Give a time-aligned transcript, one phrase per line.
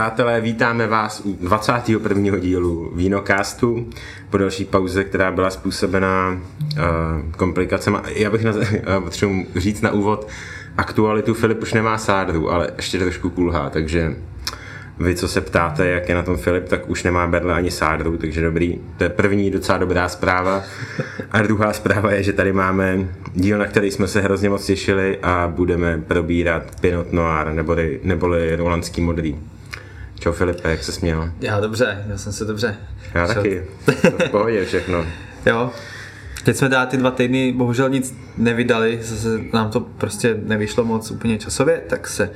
[0.00, 2.38] Přátelé, vítáme vás u 21.
[2.38, 3.86] dílu Vínocastu
[4.30, 7.98] po další pauze, která byla způsobená uh, komplikacemi.
[8.14, 8.60] Já bych na, uh,
[9.04, 10.28] potřebuji říct na úvod
[10.76, 14.16] aktualitu, Filip už nemá sádru, ale ještě trošku kulhá, takže
[14.98, 18.16] vy, co se ptáte, jak je na tom Filip, tak už nemá berle ani sádru,
[18.16, 18.80] takže dobrý.
[18.96, 20.62] To je první docela dobrá zpráva.
[21.30, 25.18] A druhá zpráva je, že tady máme díl, na který jsme se hrozně moc těšili
[25.22, 29.36] a budeme probírat Pinot Noir, neboli, neboli Rolandský modrý.
[30.20, 31.30] Čau Filipe, jak se směl?
[31.40, 32.76] Já dobře, já jsem se dobře.
[33.14, 33.34] Já Šel.
[33.34, 33.62] taky,
[34.26, 35.06] v pohodě všechno.
[35.46, 35.70] jo,
[36.44, 41.10] Teď jsme teda ty dva týdny bohužel nic nevydali, zase nám to prostě nevyšlo moc
[41.10, 42.30] úplně časově, tak se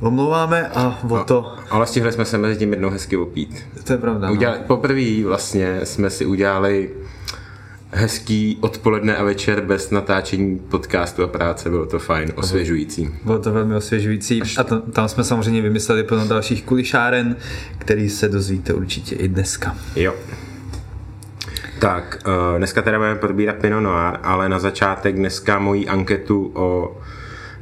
[0.00, 1.46] omlouváme a o to...
[1.46, 3.66] A, ale stihli jsme se mezi tím jednou hezky opít.
[3.84, 4.30] To je pravda.
[4.30, 4.64] Udělali, no.
[4.66, 6.90] Poprvé vlastně jsme si udělali
[7.90, 13.10] hezký odpoledne a večer bez natáčení podcastu a práce, bylo to fajn, osvěžující.
[13.24, 17.36] Bylo to velmi osvěžující a to, tam jsme samozřejmě vymysleli plno dalších kulišáren,
[17.78, 19.76] který se dozvíte určitě i dneska.
[19.96, 20.14] Jo.
[21.78, 26.96] Tak, uh, dneska teda budeme probírat Pinot Noir, ale na začátek dneska moji anketu o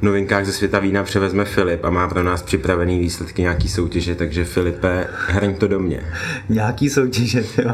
[0.01, 4.45] novinkách ze světa vína převezme Filip a má pro nás připravený výsledky nějaký soutěže, takže
[4.45, 6.03] Filipe, hrň to do mě.
[6.49, 7.73] Nějaký soutěže, jo.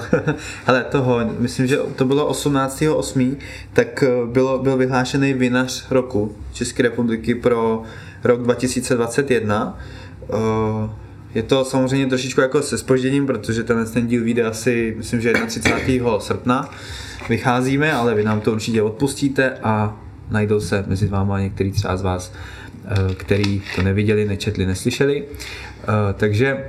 [0.67, 3.35] Ale toho, myslím, že to bylo 18.8.,
[3.73, 7.83] tak eh, bylo, byl vyhlášený vinař roku České republiky pro
[8.23, 9.79] rok 2021.
[10.23, 10.89] Eh,
[11.35, 15.33] je to samozřejmě trošičku jako se spožděním, protože ten, ten díl vyjde asi, myslím, že
[15.47, 16.19] 31.
[16.19, 16.69] srpna
[17.29, 19.99] vycházíme, ale vy nám to určitě odpustíte a
[20.31, 22.33] najdou se mezi váma některý třeba z vás,
[22.85, 25.23] eh, který to neviděli, nečetli, neslyšeli.
[25.83, 26.63] Eh, takže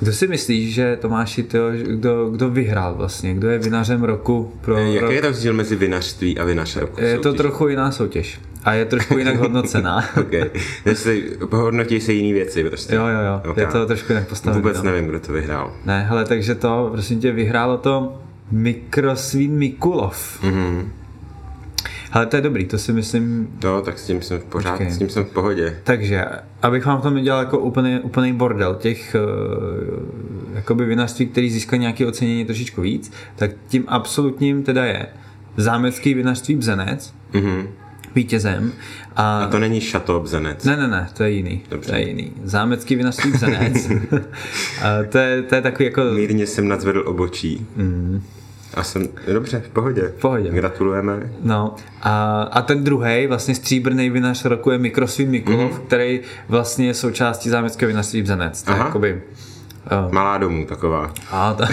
[0.00, 3.34] kdo si myslíš, že Tomáši, to, kdo, kdo vyhrál vlastně?
[3.34, 5.12] Kdo je vinařem roku pro Jaký rok?
[5.12, 7.00] je rozdíl mezi vinařství a vinařem roku?
[7.00, 8.40] Je to trochu jiná soutěž.
[8.64, 10.04] A je trošku jinak hodnocená.
[10.20, 10.50] okay.
[10.84, 12.94] Jestli pohodnotí se jiný věci prostě.
[12.94, 13.50] Jo, jo, jo.
[13.50, 13.64] Okay.
[13.64, 14.62] Je to trošku jinak postavené.
[14.62, 14.82] Vůbec no.
[14.82, 15.72] nevím, kdo to vyhrál.
[15.84, 20.42] Ne, hele, takže to, prosím tě, vyhrálo to Mikrosvín Mikulov.
[20.42, 20.88] Mm-hmm.
[22.12, 23.48] Ale to je dobrý, to si myslím...
[23.58, 25.80] To, tak s tím jsem v pořád, s tím jsem v pohodě.
[25.84, 26.24] Takže,
[26.62, 32.06] abych vám to nedělal jako úplný, úplný bordel těch uh, jakoby vinařství, který získají nějaké
[32.06, 35.06] ocenění trošičku víc, tak tím absolutním teda je
[35.56, 37.66] zámecký vinařství Bzenec, mm-hmm
[38.16, 38.72] vítězem.
[39.16, 40.64] A, a to není Chateau Bzenec.
[40.64, 41.62] Ne, ne, ne, to je jiný.
[41.70, 41.90] Dobře.
[41.90, 42.32] To je jiný.
[42.44, 43.88] Zámecký vinařství Bzenec.
[44.82, 46.04] a to, je, to je takový jako...
[46.04, 47.66] Mírně jsem nadzvedl obočí.
[47.76, 48.22] Mm.
[48.76, 50.12] A jsem, dobře, v pohodě.
[50.16, 50.50] V pohodě.
[50.50, 51.32] Gratulujeme.
[51.42, 55.86] No a, a ten druhý, vlastně stříbrný vinař roku je Mikrosvin Mikulov, mm.
[55.86, 58.62] který vlastně je součástí zámeckého vinařství Bzenec.
[58.62, 59.22] To je jakoby
[60.10, 61.12] Malá domů taková.
[61.30, 61.68] A ta,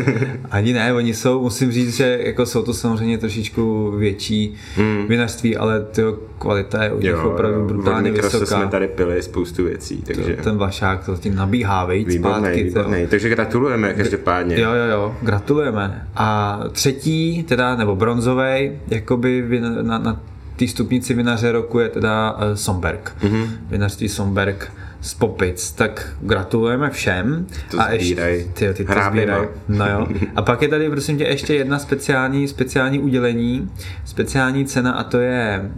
[0.50, 5.06] ani ne, oni jsou, musím říct, že jako jsou to samozřejmě trošičku větší hmm.
[5.08, 8.46] vinařství, ale tyho kvalita je u nich opravdu brutálně vysoká.
[8.46, 10.36] jsme tady pili spoustu věcí, takže...
[10.36, 12.62] To, ten vašák to tím nabíhá, vejc, výborný, zpátky.
[12.62, 13.06] Výborný.
[13.06, 14.60] Takže gratulujeme každopádně.
[14.60, 16.08] Jo, jo, jo, gratulujeme.
[16.16, 20.20] A třetí, teda, nebo bronzový, jakoby na, na
[20.56, 23.16] té stupnici vinaře roku je teda uh, Somberg.
[23.22, 23.46] Mm-hmm.
[23.70, 27.46] Vinařství Somberg z Popic, tak gratulujeme všem.
[27.70, 29.48] To a ještě, ty, ty to.
[29.68, 30.08] No jo.
[30.36, 33.70] A pak je tady prosím tě ještě jedna speciální, speciální udělení,
[34.04, 35.70] speciální cena a to je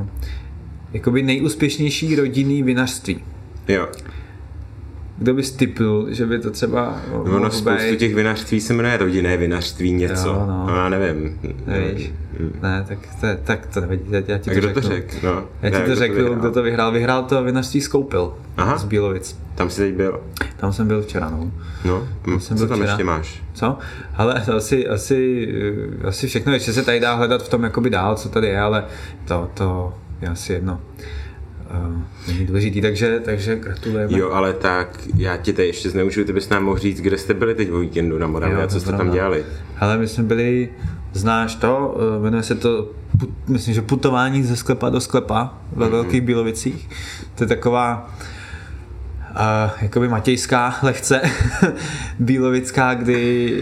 [0.00, 0.06] uh,
[0.92, 3.24] jakoby nejúspěšnější rodinný vinařství.
[3.68, 3.88] Jo.
[5.24, 7.98] Kdo by stipl, že by to třeba No, no spoustu být...
[7.98, 10.28] těch vinařství se jmenuje rodinné vinařství něco.
[10.28, 10.66] Jo, no.
[10.68, 10.76] no.
[10.76, 11.40] já nevím.
[11.66, 12.12] Nevíš?
[12.62, 14.82] Ne, tak to, tak to nevadí, já ti to kdo řeknu.
[14.82, 15.22] to řek?
[15.22, 16.92] No, já ti to řeknu, kdo to vyhrál.
[16.92, 18.78] Vyhrál to vinařství Skoupil Aha.
[18.78, 19.38] z Bílovic.
[19.54, 20.20] Tam jsi teď byl?
[20.56, 21.50] Tam jsem byl včera, no.
[21.84, 22.90] No, tam jsem co tam včera.
[22.90, 23.42] ještě máš?
[23.54, 23.78] Co?
[24.16, 25.48] Ale asi, asi,
[26.04, 28.84] asi všechno, ještě se tady dá hledat v tom jakoby dál, co tady je, ale
[29.24, 30.80] to, to je asi jedno
[32.28, 34.18] není důležitý, takže, takže gratulujeme.
[34.18, 37.34] Jo, ale tak já ti tady ještě zneužiju, ty bys nám mohl říct, kde jste
[37.34, 39.44] byli teď o víkendu na Moravě a co jste tam dělali?
[39.80, 40.68] Ale my jsme byli,
[41.12, 42.90] znáš to, eh, jmenuje se to,
[43.48, 45.90] myslím, že putování ze sklepa do sklepa ve mm-hmm.
[45.90, 46.88] Velkých Bílovicích.
[47.34, 48.14] To je taková
[49.34, 51.20] uh, jakoby matějská lehce
[52.18, 53.54] bílovická, kdy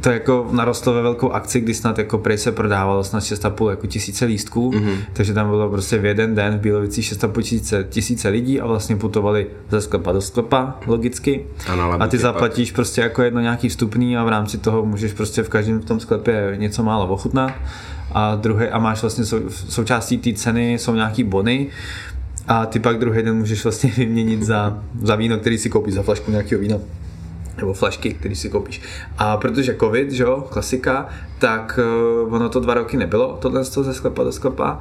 [0.00, 3.86] to jako narostlo ve velkou akci, kdy snad jako prej se prodávalo snad 6,5 jako
[3.86, 4.96] tisíce lístků, mm-hmm.
[5.12, 8.96] takže tam bylo prostě v jeden den v Bílovicích 6,5 tisíce, tisíce lidí a vlastně
[8.96, 11.46] putovali ze sklepa do sklepa, logicky.
[11.68, 12.74] A, a ty zaplatíš pak.
[12.74, 16.00] prostě jako jedno nějaký vstupný a v rámci toho můžeš prostě v každém v tom
[16.00, 17.52] sklepě něco málo ochutnat
[18.12, 21.66] a druhý a máš vlastně sou, součástí té ceny jsou nějaký bony,
[22.48, 26.02] a ty pak druhý den můžeš vlastně vyměnit za, za víno, který si koupíš, za
[26.02, 26.76] flašku nějakého vína
[27.56, 28.82] nebo flašky, který si koupíš.
[29.18, 31.08] A protože covid, že jo, klasika,
[31.38, 31.80] tak
[32.26, 34.80] uh, ono to dva roky nebylo, tohle ze sklepa do sklepa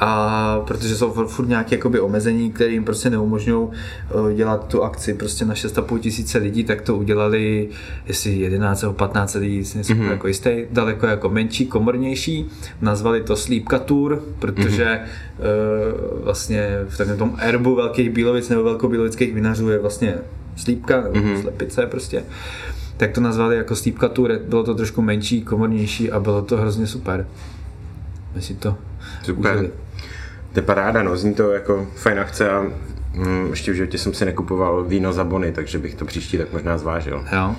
[0.00, 5.14] a protože jsou furt nějaké jakoby omezení, které jim prostě neumožňují uh, dělat tu akci
[5.14, 7.68] prostě na 6,5 tisíce lidí, tak to udělali
[8.06, 10.10] jestli 11 nebo 15 lidí, si nejsem mm-hmm.
[10.10, 12.48] jako jistý, daleko jako menší, komornější,
[12.80, 16.16] nazvali to Slípka Tour, protože mm-hmm.
[16.18, 20.14] uh, vlastně v takovém tom erbu velkých bílovic nebo velkobílovických vinařů je vlastně
[20.56, 21.40] slípka, nebo mm-hmm.
[21.40, 22.24] slepice prostě
[22.96, 26.86] tak to nazvali jako Slípka Tour, bylo to trošku menší, komornější a bylo to hrozně
[26.86, 27.26] super.
[28.34, 28.76] My si to
[29.22, 29.54] Super.
[29.54, 29.70] Užili.
[30.52, 32.66] To je paráda, no, zní to jako fajn akce a
[33.14, 36.52] mm, ještě v životě jsem si nekupoval víno za bony, takže bych to příští tak
[36.52, 37.24] možná zvážil.
[37.32, 37.56] Jo.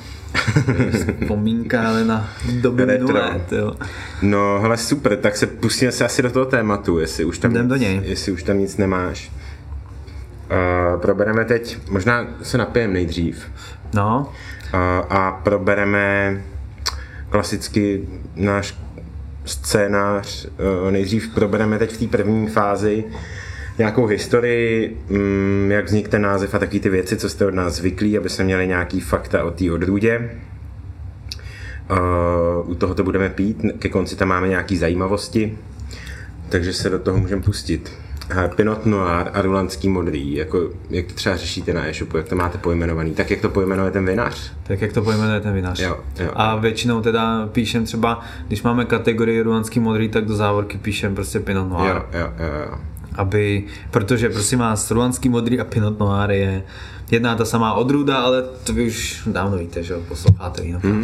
[0.92, 2.30] Vzpomínka ale na
[2.62, 3.76] doby minulé, jo.
[4.22, 7.68] No, hele, super, tak se pustíme se asi do toho tématu, jestli už tam, Jdem
[7.68, 8.02] do něj.
[8.04, 9.32] Jestli už tam nic nemáš.
[10.52, 13.46] Uh, probereme teď, možná se napijem nejdřív.
[13.94, 14.30] No.
[14.74, 14.80] Uh,
[15.10, 16.38] a probereme
[17.30, 18.76] klasicky náš
[19.52, 20.48] scénář.
[20.88, 23.04] Eh, nejdřív probereme teď v té první fázi
[23.78, 27.74] nějakou historii, mm, jak vznikl ten název a taky ty věci, co jste od nás
[27.74, 30.30] zvyklí, aby jsme měli nějaký fakta o té odrůdě.
[31.90, 35.58] Eh, u toho to budeme pít, ke konci tam máme nějaké zajímavosti,
[36.50, 37.92] takže se do toho můžeme pustit.
[38.56, 42.58] Pinot Noir a Rulandský modrý, jako, jak to třeba řešíte na e-shopu, jak to máte
[42.58, 44.54] pojmenovaný, tak jak to pojmenuje ten vinař?
[44.64, 45.80] Tak jak to pojmenuje ten vinař.
[45.80, 46.32] Jo, jo.
[46.36, 51.40] A většinou teda píšem třeba, když máme kategorii Rulandský modrý, tak do závorky píšem prostě
[51.40, 51.96] Pinot Noir.
[51.96, 52.78] Jo, jo, jo, jo.
[53.16, 56.64] Aby, protože prosím vás, Rulandský modrý a Pinot Noir je
[57.12, 60.84] jedna ta samá odrůda, ale to vy už dávno víte, že jo, posloucháte jinak.
[60.84, 61.04] Hmm.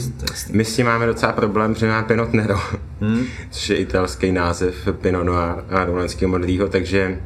[0.52, 2.60] My s tím máme docela problém, protože máme Pinot Nero,
[3.02, 3.26] hmm.
[3.52, 7.20] což je italský název Pinot Noir a Rulandského modrýho, takže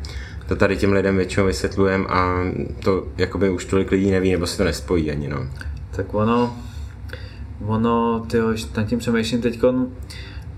[0.48, 2.44] to tady těm lidem většinou vysvětlujeme a
[2.84, 5.48] to jakoby už tolik lidí neví, nebo se to nespojí ani, no.
[5.92, 6.58] Tak ono,
[7.66, 9.60] ono, tyjo, nad tím přemýšlím teď,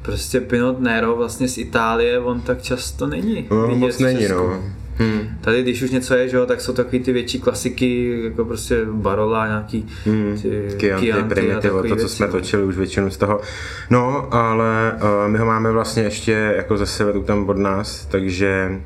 [0.03, 3.47] prostě Pinot Nero vlastně z Itálie, on tak často není.
[3.51, 4.63] No, moc není, no.
[4.95, 5.37] Hmm.
[5.41, 8.85] Tady, když už něco je, že jo, tak jsou takový ty větší klasiky, jako prostě
[8.91, 10.39] Barola, nějaký hmm.
[10.41, 12.31] ty Chianti, Chianti Primitivo, to, co věci, jsme no.
[12.31, 13.41] točili už většinu z toho.
[13.89, 18.79] No, ale uh, my ho máme vlastně ještě jako ze severu tam od nás, takže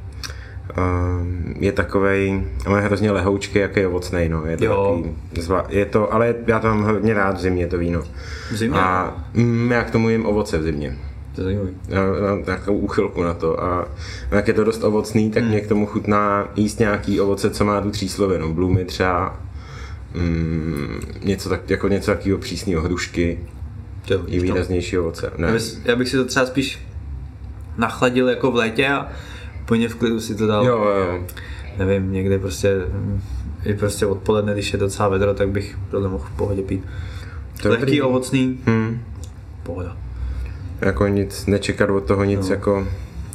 [0.77, 1.27] uh,
[1.59, 4.45] je takovej, ale hrozně lehoučky, jak je ovocnej, no.
[4.45, 4.95] Je to, jo.
[4.97, 8.03] Takový, zva, je to, ale já to mám hodně rád v zimě, to víno.
[8.51, 8.79] V zimě?
[8.79, 10.97] A mm, já k tomu jim ovoce v zimě.
[11.37, 11.69] To je zajímavý.
[11.87, 13.87] Já mám takovou úchylku na to a
[14.31, 15.51] jak je to dost ovocný, tak hmm.
[15.51, 18.53] mě k tomu chutná jíst nějaký ovoce, co má tu tříslovinu.
[18.53, 19.39] Blumy třeba,
[20.13, 23.39] mm, něco, tak, jako něco takového přísného hrušky,
[24.07, 25.31] to, i výraznější ovoce.
[25.37, 25.57] Ne.
[25.85, 26.79] Já bych si to třeba spíš
[27.77, 29.07] nachladil jako v létě a
[29.61, 30.65] úplně v klidu si to dal.
[30.65, 31.23] Jo, jo.
[31.77, 32.73] Nevím, někde prostě
[33.65, 36.83] i prostě odpoledne, když je docela vedro, tak bych tohle mohl v pohodě pít.
[37.61, 38.99] To Lehký, ovocný, hmm.
[39.63, 40.06] pohoda
[40.81, 42.55] jako nic, nečekat od toho nic no.
[42.55, 42.87] jako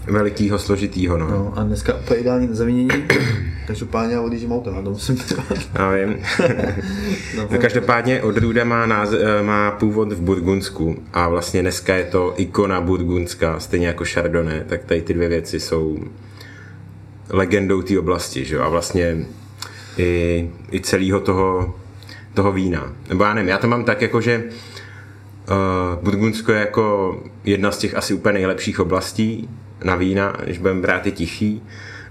[0.07, 1.19] velikýho, složitýho.
[1.19, 1.29] No.
[1.29, 2.89] no a dneska úplně ideální na zavinění,
[3.67, 5.19] každopádně já odjíždím autem, a to musím
[5.75, 6.09] Já vím.
[7.37, 12.05] no, no, každopádně odrůda má, náz- eh, má původ v Burgundsku a vlastně dneska je
[12.05, 15.99] to ikona burgundská, stejně jako Chardonnay, tak tady ty dvě věci jsou
[17.29, 18.63] legendou té oblasti, že jo?
[18.63, 19.27] A vlastně
[19.99, 21.75] i, i celého toho,
[22.35, 22.93] toho vína.
[23.09, 24.45] Nebo já nevím, já to mám tak jako, že
[25.53, 29.49] Uh, Burgundsko je jako jedna z těch asi úplně nejlepších oblastí
[29.85, 31.63] na vína, když budeme brát i tichý.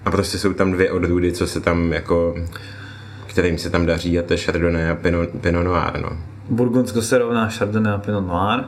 [0.05, 2.35] A prostě jsou tam dvě odrůdy, co se tam jako
[3.31, 6.01] kterým se tam daří a to je Chardonnay a Pinot, Pinot Noir.
[6.01, 6.09] No.
[6.49, 8.63] Burgundsko se rovná Chardonnay a Pinot Noir.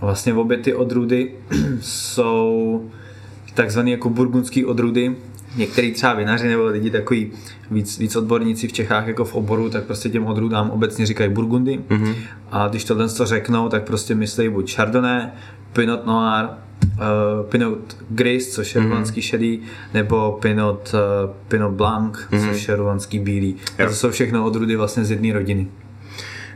[0.00, 1.32] Vlastně obě ty odrůdy
[1.80, 2.82] jsou
[3.54, 5.16] takzvané jako burgundský odrůdy,
[5.58, 7.32] některý třeba vinaři nebo lidi takový
[7.70, 11.80] víc, víc odborníci v Čechách jako v oboru, tak prostě těm odrůdám obecně říkají Burgundy.
[11.88, 12.14] Mm-hmm.
[12.50, 15.22] A když tohle to řeknou, tak prostě myslí buď Chardonnay,
[15.72, 19.20] Pinot Noir, uh, Pinot Gris, což je mm-hmm.
[19.20, 19.60] šedý,
[19.94, 22.48] nebo Pinot, uh, Pinot Blanc, mm-hmm.
[22.48, 23.56] což je rulanský bílý.
[23.84, 25.66] A to jsou všechno odrůdy vlastně z jedné rodiny.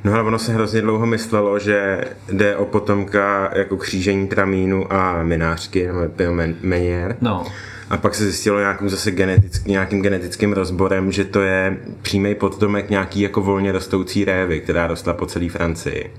[0.05, 5.23] No ale ono se hrozně dlouho myslelo, že jde o potomka jako křížení tramínu a
[5.23, 7.17] minářky, nebo Menier.
[7.21, 7.47] No.
[7.93, 12.91] A pak se zjistilo nějakým zase genetický, nějakým genetickým rozborem, že to je přímý potomek
[12.91, 16.15] nějaký jako volně rostoucí révy, která rostla po celé Francii.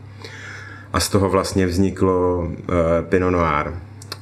[0.94, 2.56] A z toho vlastně vzniklo uh,
[3.10, 3.74] Pinot Noir.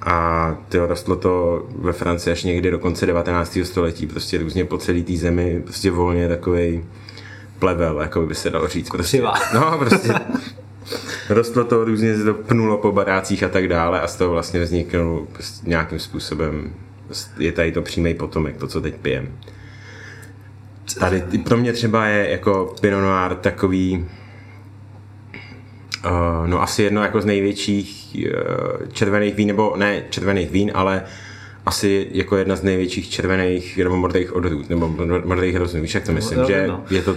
[0.01, 3.57] A tyjo, rostlo to ve Francii až někdy do konce 19.
[3.63, 6.85] století, prostě různě po celé té zemi, prostě volně takový
[7.59, 8.89] plevel, jako by se dalo říct.
[8.89, 9.21] Prostě,
[9.53, 10.13] no, prostě
[11.29, 14.63] rostlo to různě, se to pnulo po barácích a tak dále a z toho vlastně
[14.63, 16.73] vzniklo prostě nějakým způsobem
[17.37, 19.37] je tady to přímý potomek, to, co teď pijem.
[20.99, 24.05] Tady pro mě třeba je jako Pinot Noir takový
[26.05, 31.03] uh, no asi jedno jako z největších uh, červených vín, nebo ne červených vín, ale
[31.65, 36.11] asi jako jedna z největších červených nebo modrých odrůd, nebo modrých hroznů, víš jak to
[36.11, 36.83] myslím, No, že no.
[36.89, 37.15] je to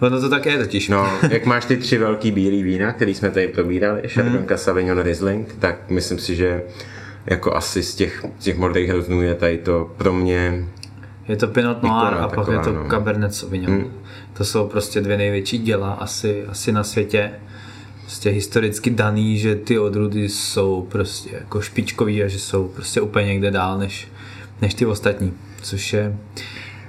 [0.00, 0.88] Ono to tak je totiž.
[0.88, 4.58] No, jak máš ty tři velký bílý vína, který jsme tady probírali, Chardonnay, Hmm.
[4.58, 6.62] Sauvignon, Riesling, tak myslím si, že
[7.26, 10.68] jako asi z těch, z těch modrých hroznů je tady to pro mě
[11.28, 12.88] Je to Pinot Noir a pak je to no.
[12.88, 13.76] Cabernet Sauvignon.
[13.76, 13.92] Hmm.
[14.32, 17.30] To jsou prostě dvě největší děla asi, asi na světě.
[18.00, 23.26] Prostě historicky daný, že ty odrůdy jsou prostě jako špičkový a že jsou prostě úplně
[23.26, 24.08] někde dál než,
[24.62, 25.32] než ty ostatní.
[25.62, 26.16] Což je,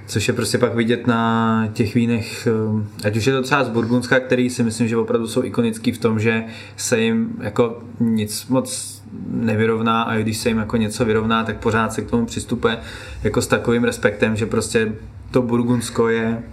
[0.08, 3.70] což je prostě pak vidět na těch vínech, um, ať už je to třeba z
[3.70, 6.44] Burgundska, který si myslím, že opravdu jsou ikonický v tom, že
[6.76, 8.93] se jim jako nic moc
[9.28, 12.78] nevyrovná a i když se jim jako něco vyrovná, tak pořád se k tomu přistupuje
[13.24, 14.94] jako s takovým respektem, že prostě
[15.32, 16.44] to Burgundsko je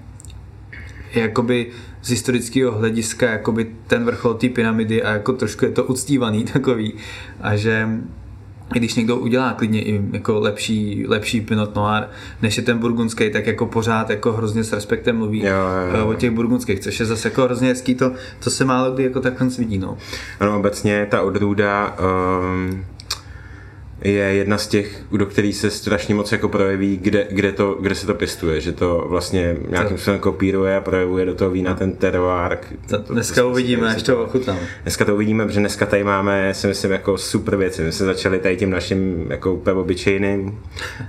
[1.15, 1.71] je jakoby
[2.03, 6.95] z historického hlediska jakoby ten vrchol té pyramidy a jako trošku je to uctívaný takový
[7.41, 7.89] a že
[8.75, 12.05] i když někdo udělá klidně i jako lepší, lepší Pinot Noir,
[12.43, 15.99] než je ten burgundský, tak jako pořád jako hrozně s respektem mluví Jo, jo, jo.
[15.99, 18.13] eh, o těch burgundských, což je zase jako hrozně hezký, to,
[18.45, 19.99] to se málo kdy jako takhle vidí, no.
[20.41, 21.97] Ano, obecně ta odrůda
[22.61, 22.85] um,
[24.05, 27.95] je jedna z těch, do kterých se strašně moc jako projeví, kde, kde, to, kde
[27.95, 31.93] se to pěstuje, že to vlastně nějakým způsobem kopíruje a projevuje do toho vína ten
[31.93, 32.59] terroir.
[32.87, 34.59] To, dneska uvidíme, až to ochutnám.
[34.83, 37.83] Dneska to uvidíme, protože dneska tady máme, si myslím, jako super věci.
[37.83, 40.59] My jsme začali tady tím naším jako úplně obyčejným,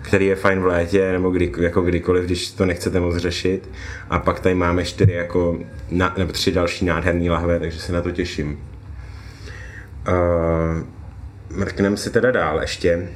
[0.02, 3.70] který je fajn v létě, nebo kdy, jako kdykoliv, když to nechcete moc řešit.
[4.10, 5.60] A pak tady máme čtyři jako,
[5.92, 8.60] na, nebo tři další nádherný lahve, takže se na to těším.
[10.08, 10.84] Uh,
[11.56, 13.10] mrkneme si teda dál ještě.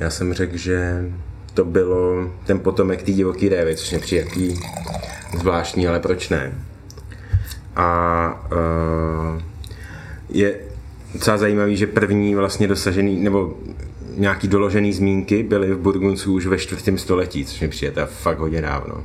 [0.00, 1.04] Já jsem řekl, že
[1.54, 4.60] to bylo ten potomek té divoký révy, což mě přijde jaký
[5.38, 6.52] zvláštní, ale proč ne?
[7.76, 9.42] A uh,
[10.28, 10.54] je
[11.14, 13.58] docela zajímavý, že první vlastně dosažený, nebo
[14.16, 18.38] nějaký doložený zmínky byly v Burgundsku už ve čtvrtém století, což mi přijde teda fakt
[18.38, 19.04] hodně dávno.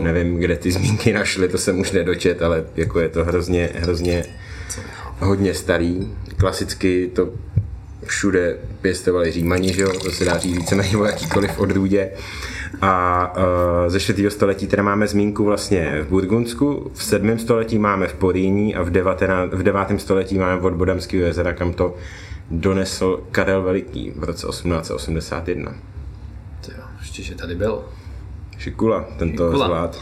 [0.00, 4.24] Nevím, kde ty zmínky našly, to jsem už nedočet, ale jako je to hrozně, hrozně
[5.18, 6.12] hodně starý.
[6.36, 7.28] Klasicky to
[8.04, 9.92] všude pěstovali římani, že jo?
[10.02, 12.10] to se dá říct víceméně o jakýkoliv odrůdě.
[12.82, 14.30] A uh, ze 4.
[14.30, 17.38] století teda máme zmínku vlastně v Burgundsku, v 7.
[17.38, 19.80] století máme v Poríní a v 19, v 9.
[19.96, 21.94] století máme od Bodamského jezera, kam to
[22.50, 25.74] donesl Karel Veliký v roce 1881.
[26.66, 27.84] To jo, ještě, že tady byl.
[28.58, 29.66] Šikula, tento Šikula.
[29.66, 30.00] zvlád.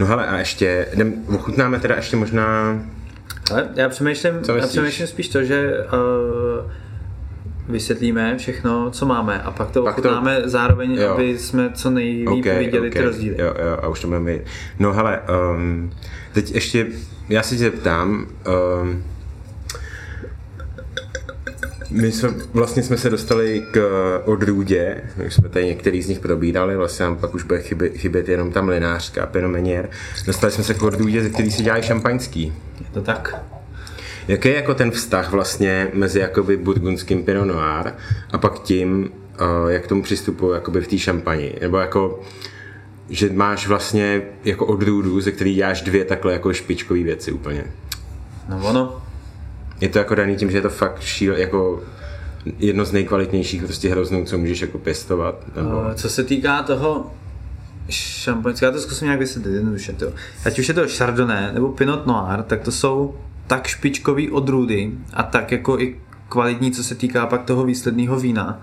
[0.00, 2.78] No hele, a ještě, jdem, ochutnáme teda ještě možná
[3.52, 6.70] Ale já přemýšlím, já přemýšlím spíš to, že uh,
[7.68, 11.12] vysvětlíme všechno, co máme a pak to Pak to- ochutnáme zároveň, jo.
[11.12, 13.36] aby jsme co nejlíp viděli ty rozdíly.
[13.38, 14.38] Jo, jo, a už to budeme.
[14.78, 15.20] No hele,
[15.56, 15.92] um,
[16.32, 16.86] teď ještě,
[17.28, 18.26] já si tě ptám,
[18.82, 19.04] um,
[21.94, 23.80] my jsme, vlastně jsme se dostali k
[24.24, 28.28] odrůdě, my jsme tady některý z nich probírali, vlastně nám pak už bude chybět, chybět
[28.28, 29.90] jenom ta mlinářka, penomenier.
[30.26, 32.52] Dostali jsme se k odrůdě, ze který se dělají šampaňský.
[32.80, 33.44] Je to tak?
[34.28, 37.92] Jaký je jako ten vztah vlastně mezi jakoby burgundským Pinot Noir
[38.32, 39.10] a pak tím,
[39.40, 41.54] uh, jak k tomu přistupují jakoby v té šampani?
[41.60, 42.20] Nebo jako,
[43.10, 47.64] že máš vlastně jako odrůdu, ze který děláš dvě takhle jako špičkové věci úplně.
[48.48, 49.03] No ono,
[49.84, 51.82] Je to jako daný tím, že je to fakt šíl, jako
[52.58, 55.56] jedno z nejkvalitnějších prostě hroznů, co můžeš jako pěstovat.
[55.56, 55.68] Nebo...
[55.68, 57.10] uh, co se týká toho
[57.88, 59.92] šampaňského, já to zkusím nějak vysvětlit jednoduše.
[59.92, 60.12] To.
[60.44, 63.14] Ať už je to Chardonnay nebo Pinot Noir, tak to jsou
[63.46, 65.96] tak špičkový odrůdy a tak jako i
[66.28, 68.60] kvalitní, co se týká pak toho výsledného vína,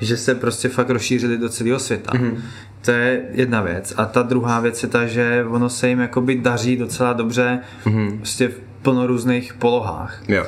[0.00, 2.12] že se prostě fakt rozšířili do celého světa.
[2.12, 2.36] Mm-hmm.
[2.80, 3.94] To je jedna věc.
[3.96, 8.16] A ta druhá věc je ta, že ono se jim jakoby daří docela dobře mm-hmm.
[8.16, 10.22] prostě v plno různých polohách.
[10.28, 10.44] Jo.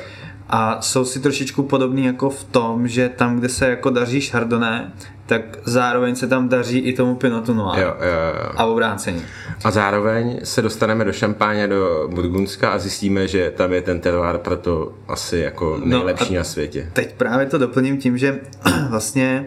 [0.49, 4.81] A jsou si trošičku podobný jako v tom, že tam, kde se jako daří Chardonnay,
[5.25, 7.79] tak zároveň se tam daří i tomu Pinotu Noir.
[7.81, 8.51] Jo, jo, jo.
[8.57, 9.21] A obráceně.
[9.63, 14.37] A zároveň se dostaneme do Šampáně, do Burgundska a zjistíme, že tam je ten terroir
[14.37, 16.89] proto asi jako nejlepší a- na světě.
[16.93, 18.39] Teď právě to doplním tím, že
[18.89, 19.45] vlastně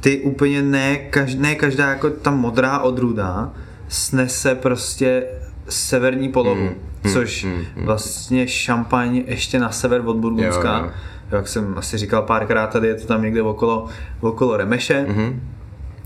[0.00, 3.52] ty úplně ne, kaž, ne každá jako ta modrá odrůda
[3.88, 5.24] snese prostě
[5.68, 6.74] severní polohu, Mm,
[7.12, 10.78] což vlastně šampaň ještě na sever od Burgundska.
[10.78, 10.90] Jo, jo.
[11.30, 13.86] Jak jsem asi říkal párkrát, tady je to tam někde okolo,
[14.20, 15.06] okolo Remeše.
[15.08, 15.40] Mhm.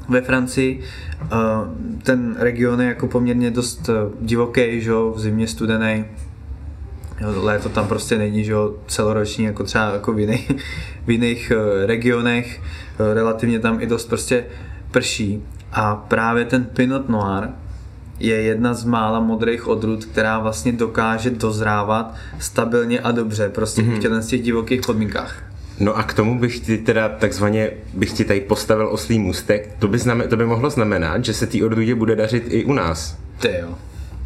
[0.08, 0.80] ve Francii.
[1.22, 1.26] Eh,
[2.02, 6.04] Ten region je jako poměrně dost eh, divoký, že jo, v zimě studený.
[7.20, 10.52] Léto tam prostě není, že jo, celoroční, jako třeba jako v jiných,
[11.06, 12.60] v jiných eh, regionech.
[13.14, 14.44] Relativně tam i dost prostě
[14.90, 15.42] prší.
[15.72, 17.48] A právě ten Pinot Noir
[18.20, 23.96] je jedna z mála modrých odrůd, která vlastně dokáže dozrávat stabilně a dobře, prostě mm-hmm.
[23.96, 25.42] v těchto těch divokých podmínkách.
[25.80, 29.88] No a k tomu bych ti teda takzvaně, bych ti tady postavil oslý můstek, to
[29.88, 33.16] by, znamen, to by mohlo znamenat, že se té odrůdě bude dařit i u nás.
[33.38, 33.74] Ty jo.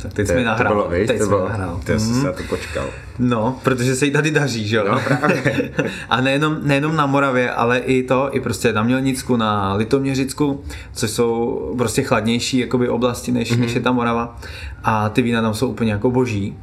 [0.03, 0.73] Tak teď jsi mi nahrál.
[0.73, 1.81] To bylo, víš, teď to jsi bylo, nahrál.
[1.87, 2.21] to jsem Mhm.
[2.21, 2.85] se na to počkal.
[3.19, 4.85] No, protože se jí tady daří, že jo?
[4.93, 5.71] No, právě.
[6.09, 11.11] A nejenom, nejenom na Moravě, ale i to, i prostě na Mělnicku, na Litoměřicku, což
[11.11, 13.61] jsou prostě chladnější jakoby oblasti, než, mm-hmm.
[13.61, 14.39] než je ta Morava.
[14.85, 16.59] A ty vína tam jsou úplně jako boží.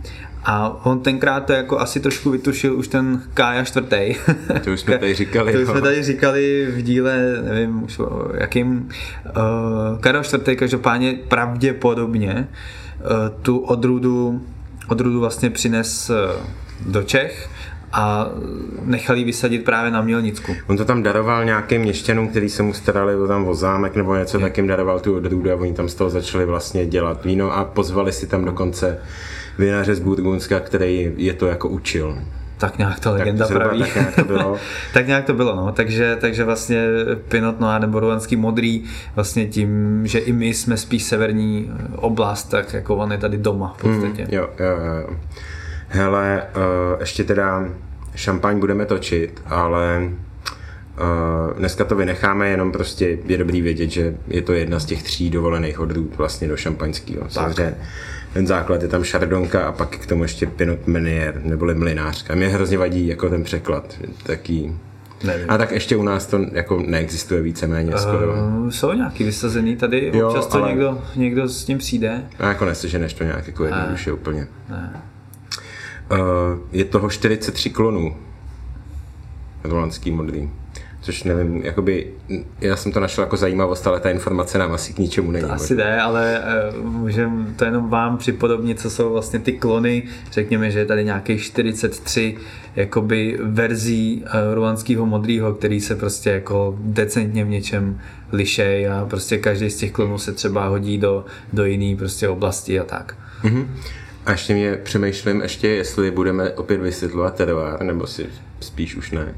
[0.46, 4.16] A on tenkrát to jako asi trošku vytušil už ten Kája čtvrtý.
[4.64, 8.00] To už jsme tady říkali, To už jsme tady říkali v díle, nevím už
[8.34, 8.90] jakým.
[9.26, 12.56] Uh, Karel čtvrtý každopádně pravděpodobně uh,
[13.42, 14.42] tu odrůdu,
[14.88, 16.14] odrůdu vlastně přines eh,
[16.86, 17.50] do Čech
[17.94, 18.30] a
[18.84, 20.56] nechali vysadit právě na Mělnicku.
[20.68, 24.16] On to tam daroval nějakým měšťanům, který se mu starali o tam o zámek nebo
[24.16, 27.52] něco, tak jim daroval tu odrůdu a oni tam z toho začali vlastně dělat víno
[27.52, 29.00] a pozvali si tam dokonce
[29.58, 32.18] vinaře z Burgundska, který je to jako učil.
[32.58, 33.80] Tak nějak ta legenda zhruba praví.
[33.80, 34.58] tak nějak to bylo.
[34.94, 35.72] tak nějak to bylo, no.
[35.72, 36.86] Takže, takže vlastně
[37.28, 38.84] Pinot Noir nebo ruanský modrý,
[39.16, 43.76] vlastně tím, že i my jsme spíš severní oblast, tak jako on je tady doma
[43.78, 44.22] v podstatě.
[44.22, 45.18] Mm, jo, jo, jo.
[45.88, 47.66] Hele, uh, ještě teda
[48.16, 54.42] šampaň budeme točit, ale uh, dneska to vynecháme, jenom prostě je dobrý vědět, že je
[54.42, 57.30] to jedna z těch tří dovolených odrůd vlastně do šampaňského.
[57.30, 57.76] Samozřejmě
[58.34, 62.36] ten základ je tam šardonka a pak k tomu ještě Pinot Meunier, neboli mlinářka.
[62.36, 64.78] Mě hrozně vadí jako ten překlad, taký...
[65.24, 65.46] Nevím.
[65.50, 68.34] A tak ještě u nás to jako neexistuje víceméně skoro.
[68.34, 72.24] Uh, jsou nějaký vysazený tady, Jo, občas to ale- někdo, někdo s tím přijde.
[72.40, 74.48] A jako neseženeš to nějak jako jednoduše úplně.
[74.70, 75.02] Ne.
[76.12, 76.18] Uh,
[76.72, 78.16] je toho 43 klonů.
[79.64, 80.50] Rolandský modrý.
[81.08, 82.08] Což nevím, jakoby,
[82.62, 85.50] já jsem to našel jako zajímavost, ale ta informace nám asi k ničemu není.
[85.50, 86.44] Asi ne, ale
[86.80, 90.04] uh, můžem to jenom vám připodobnit, co jsou vlastně ty klony.
[90.32, 92.38] Řekněme, že je tady nějakých 43
[92.76, 98.00] jakoby verzí uh, ruanského modrýho, který se prostě jako decentně v něčem
[98.32, 102.80] lišej a prostě každý z těch klonů se třeba hodí do, do jiný prostě oblasti
[102.80, 103.16] a tak.
[103.44, 103.76] Mhm.
[104.26, 108.26] A ještě mě přemýšlím ještě, jestli budeme opět vysvětlovat terroir, nebo si
[108.60, 109.36] spíš už ne.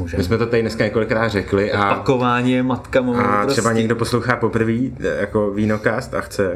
[0.00, 0.18] Můžeme.
[0.20, 3.52] My jsme to tady dneska několikrát řekli a, Pakování je matka a moudrosti.
[3.52, 4.72] třeba někdo poslouchá poprvé
[5.20, 6.52] jako vínokast a chce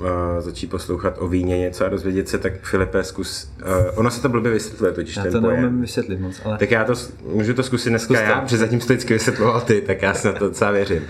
[0.00, 0.06] uh,
[0.38, 3.50] začít poslouchat o víně něco a dozvědět se, tak Filipe, zkus.
[3.62, 5.60] Uh, ono se to blbě vysvětluje totiž Já ten to pojem.
[5.62, 6.58] neumím vysvětlit moc, ale...
[6.58, 6.92] Tak já to,
[7.32, 8.30] můžu to zkusit dneska Zkus to.
[8.30, 11.02] já, protože zatím to vždycky vysvětloval ty, tak já si na to docela věřím.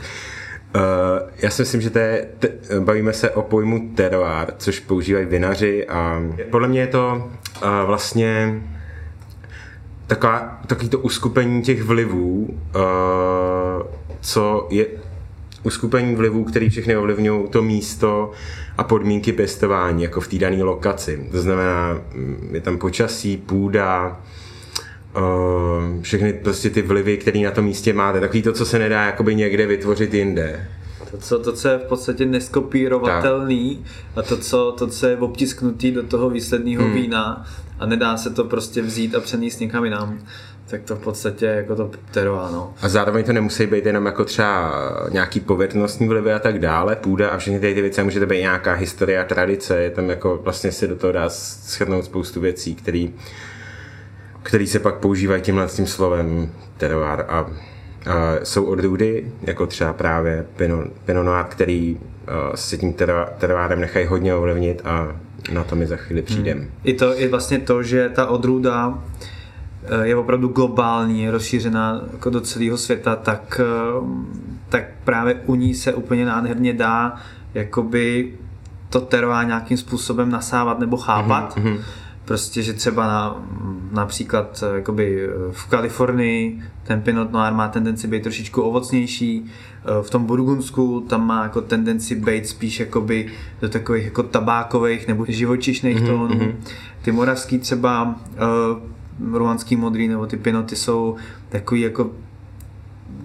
[0.74, 0.82] Uh,
[1.38, 2.48] já si myslím, že to je, te,
[2.80, 7.30] bavíme se o pojmu terroir, což používají vinaři a podle mě je to
[7.62, 8.62] uh, vlastně
[10.06, 12.82] taková, takový to uskupení těch vlivů, uh,
[14.20, 14.86] co je
[15.62, 18.32] uskupení vlivů, který všechny ovlivňují to místo
[18.78, 21.28] a podmínky pěstování, jako v té dané lokaci.
[21.32, 24.20] To znamená, mm, je tam počasí, půda,
[25.16, 28.20] uh, všechny prostě ty vlivy, které na tom místě máte.
[28.20, 30.68] Takový to, co se nedá jakoby někde vytvořit jinde.
[31.10, 33.84] To, co, to, co je v podstatě neskopírovatelný
[34.16, 36.92] a to co, to, co je obtisknutý do toho výsledného hmm.
[36.92, 37.46] vína
[37.78, 40.18] a nedá se to prostě vzít a přenést někam jinam,
[40.66, 42.74] tak to v podstatě jako to teroá, no.
[42.82, 44.72] A zároveň to nemusí být jenom jako třeba
[45.10, 48.72] nějaký povětrnostní vlivy a tak dále, půda a všechny ty věci, může to být nějaká
[48.72, 53.14] historie a tradice, je tam jako vlastně si do toho dá schrnout spoustu věcí, který,
[54.42, 57.46] který se pak používají tímhle tím slovem terroir a, a
[58.42, 62.94] jsou odrůdy, jako třeba právě Pinot, Pinot Noir, který uh, se tím
[63.38, 65.16] terroirem nechají hodně ovlivnit a
[65.52, 66.58] na to mi za chvíli přijdem.
[66.58, 66.68] Hmm.
[66.84, 68.98] I to i vlastně to, že ta odrůda
[69.84, 74.06] eh, je opravdu globální, je rozšířená jako do celého světa, tak, eh,
[74.68, 77.16] tak právě u ní se úplně nádherně dá
[77.54, 78.32] jakoby
[78.90, 81.56] to teroá nějakým způsobem nasávat nebo chápat.
[81.56, 81.78] Mm-hmm.
[82.26, 83.42] Prostě, že třeba na,
[83.92, 90.02] například eh, jakoby eh, v Kalifornii ten Pinot Noir má tendenci být trošičku ovocnější, eh,
[90.02, 93.26] v tom Burgundsku tam má jako tendenci být spíš jakoby
[93.60, 96.06] do takových jako tabákových nebo živočišných mm-hmm.
[96.06, 96.54] tónů.
[97.02, 98.04] Ty moravský třeba
[99.20, 101.16] uh, ruanský modrý nebo ty pinoty jsou
[101.48, 102.10] takový jako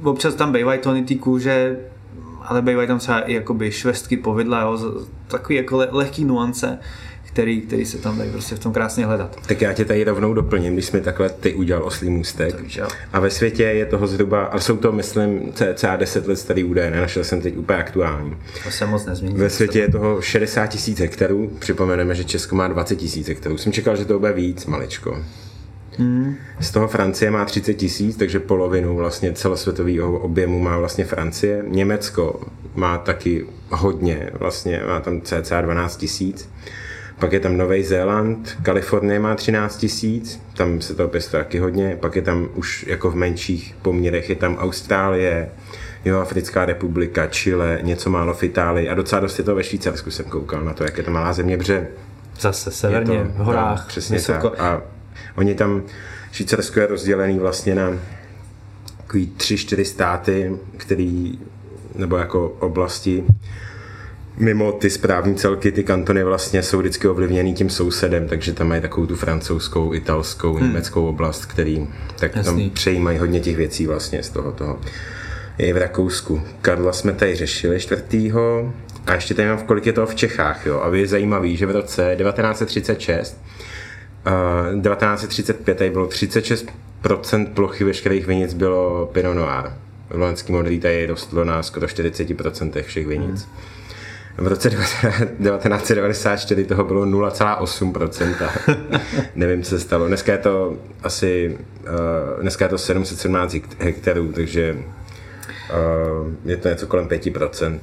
[0.03, 1.79] občas tam bývají tóny té kůže,
[2.41, 6.79] ale bývají tam třeba i jakoby švestky povidla, jo, takový jako le, lehký nuance,
[7.33, 9.37] který, který se tam dají prostě v tom krásně hledat.
[9.47, 12.55] Tak já tě tady rovnou doplním, když jsme takhle ty udělal oslý můstek.
[13.13, 16.91] A ve světě je toho zhruba, a jsou to, myslím, cca 10 let starý údaje,
[16.91, 18.37] nenašel jsem teď úplně aktuální.
[18.63, 19.37] To se moc nezmění.
[19.37, 23.57] Ve světě je toho 60 tisíc hektarů, připomeneme, že Česko má 20 tisíc hektarů.
[23.57, 25.23] Jsem čekal, že to bude víc, maličko.
[25.97, 26.35] Hmm.
[26.59, 31.63] Z toho Francie má 30 tisíc, takže polovinu vlastně celosvětového objemu má vlastně Francie.
[31.67, 32.41] Německo
[32.75, 36.49] má taky hodně, vlastně má tam cca 12 tisíc.
[37.21, 41.97] Pak je tam Nový Zéland, Kalifornie má 13 tisíc, tam se to pěstuje taky hodně,
[41.99, 45.49] pak je tam už jako v menších poměrech, je tam Austrálie,
[46.05, 50.11] Jo, Africká republika, Chile, něco málo v Itálii a docela dost je to ve Švýcarsku
[50.11, 51.87] jsem koukal na to, jak je to malá země, protože
[52.39, 54.49] Zase severně, to, v horách, no, přesně vysoko.
[54.49, 54.59] tak.
[54.59, 54.81] A
[55.35, 55.83] oni tam,
[56.31, 57.89] Švýcarsko je rozdělený vlastně na
[58.97, 61.39] takový tři, čtyři státy, který,
[61.95, 63.23] nebo jako oblasti,
[64.37, 68.81] mimo ty správní celky, ty kantony vlastně jsou vždycky ovlivněný tím sousedem, takže tam mají
[68.81, 70.67] takovou tu francouzskou, italskou, hmm.
[70.67, 71.87] německou oblast, který
[72.19, 72.63] tak Jasný.
[72.63, 74.79] tam přejímají hodně těch věcí vlastně z toho toho.
[75.57, 76.41] Je v Rakousku.
[76.61, 78.73] Karla jsme tady řešili čtvrtýho
[79.07, 80.81] a ještě tady mám, v kolik je toho v Čechách, jo.
[80.81, 83.41] A je zajímavý, že v roce 1936
[84.75, 86.65] uh, 1935 tady bylo 36%
[87.53, 89.71] plochy veškerých vinic bylo Pinot Noir.
[90.09, 93.41] V loňském modrý tady rostlo na skoro 40% všech vinic.
[93.43, 93.80] Hmm.
[94.37, 98.49] V roce 1994 toho bylo 0,8%.
[99.35, 100.07] Nevím, co se stalo.
[100.07, 106.87] Dneska je to asi uh, dneska je to 717 hektarů, takže uh, je to něco
[106.87, 107.79] kolem 5%.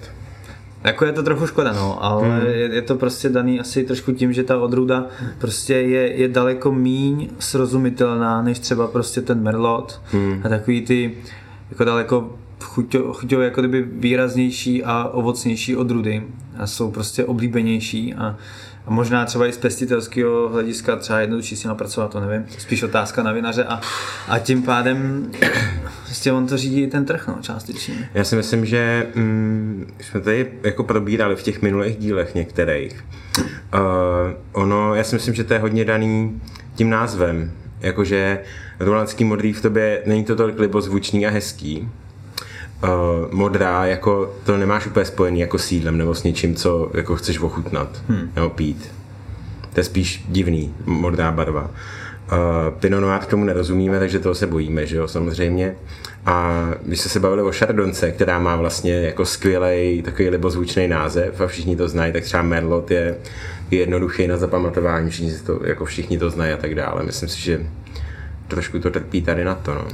[0.85, 2.47] Jako je to trochu škoda, no, ale hmm.
[2.47, 5.07] je, je to prostě daný asi trošku tím, že ta odrůda
[5.39, 10.41] prostě je, je daleko míň srozumitelná, než třeba prostě ten merlot hmm.
[10.45, 11.15] a takový ty
[11.71, 12.39] jako daleko
[13.12, 16.23] chuťově jako kdyby výraznější a ovocnější odrůdy
[16.59, 18.37] a jsou prostě oblíbenější a,
[18.87, 23.23] a možná třeba i z pěstitelského hlediska třeba jednodušší si napracovat, to nevím, spíš otázka
[23.23, 23.81] na vinaře a,
[24.29, 25.31] a tím pádem
[26.05, 28.11] prostě on to řídí ten trh, no, částečně.
[28.14, 33.05] Já si myslím, že mm, jsme tady jako probírali v těch minulých dílech některých.
[33.38, 33.81] Uh,
[34.53, 36.40] ono, já si myslím, že to je hodně daný
[36.75, 38.40] tím názvem, jakože
[38.81, 41.88] rolandský modrý v tobě není to tolik libozvučný a hezký,
[42.83, 42.88] uh,
[43.33, 48.03] modrá, jako to nemáš úplně spojený jako sídlem nebo s něčím, co jako chceš ochutnat
[48.09, 48.31] hmm.
[48.37, 48.93] nebo pít.
[49.75, 51.71] To je spíš divný, modrá barva.
[52.33, 55.75] Uh, Pinot Noir k tomu nerozumíme, takže toho se bojíme, že jo, samozřejmě.
[56.27, 61.41] A když se se bavili o Chardonce, která má vlastně jako skvělý takový libozvučný název
[61.41, 63.17] a všichni to znají, tak třeba Merlot je
[63.71, 67.03] jednoduchý na zapamatování, všichni to, jako všichni to znají a tak dále.
[67.03, 67.67] Myslím si, že
[68.49, 69.85] trošku to trpí tady na to, no.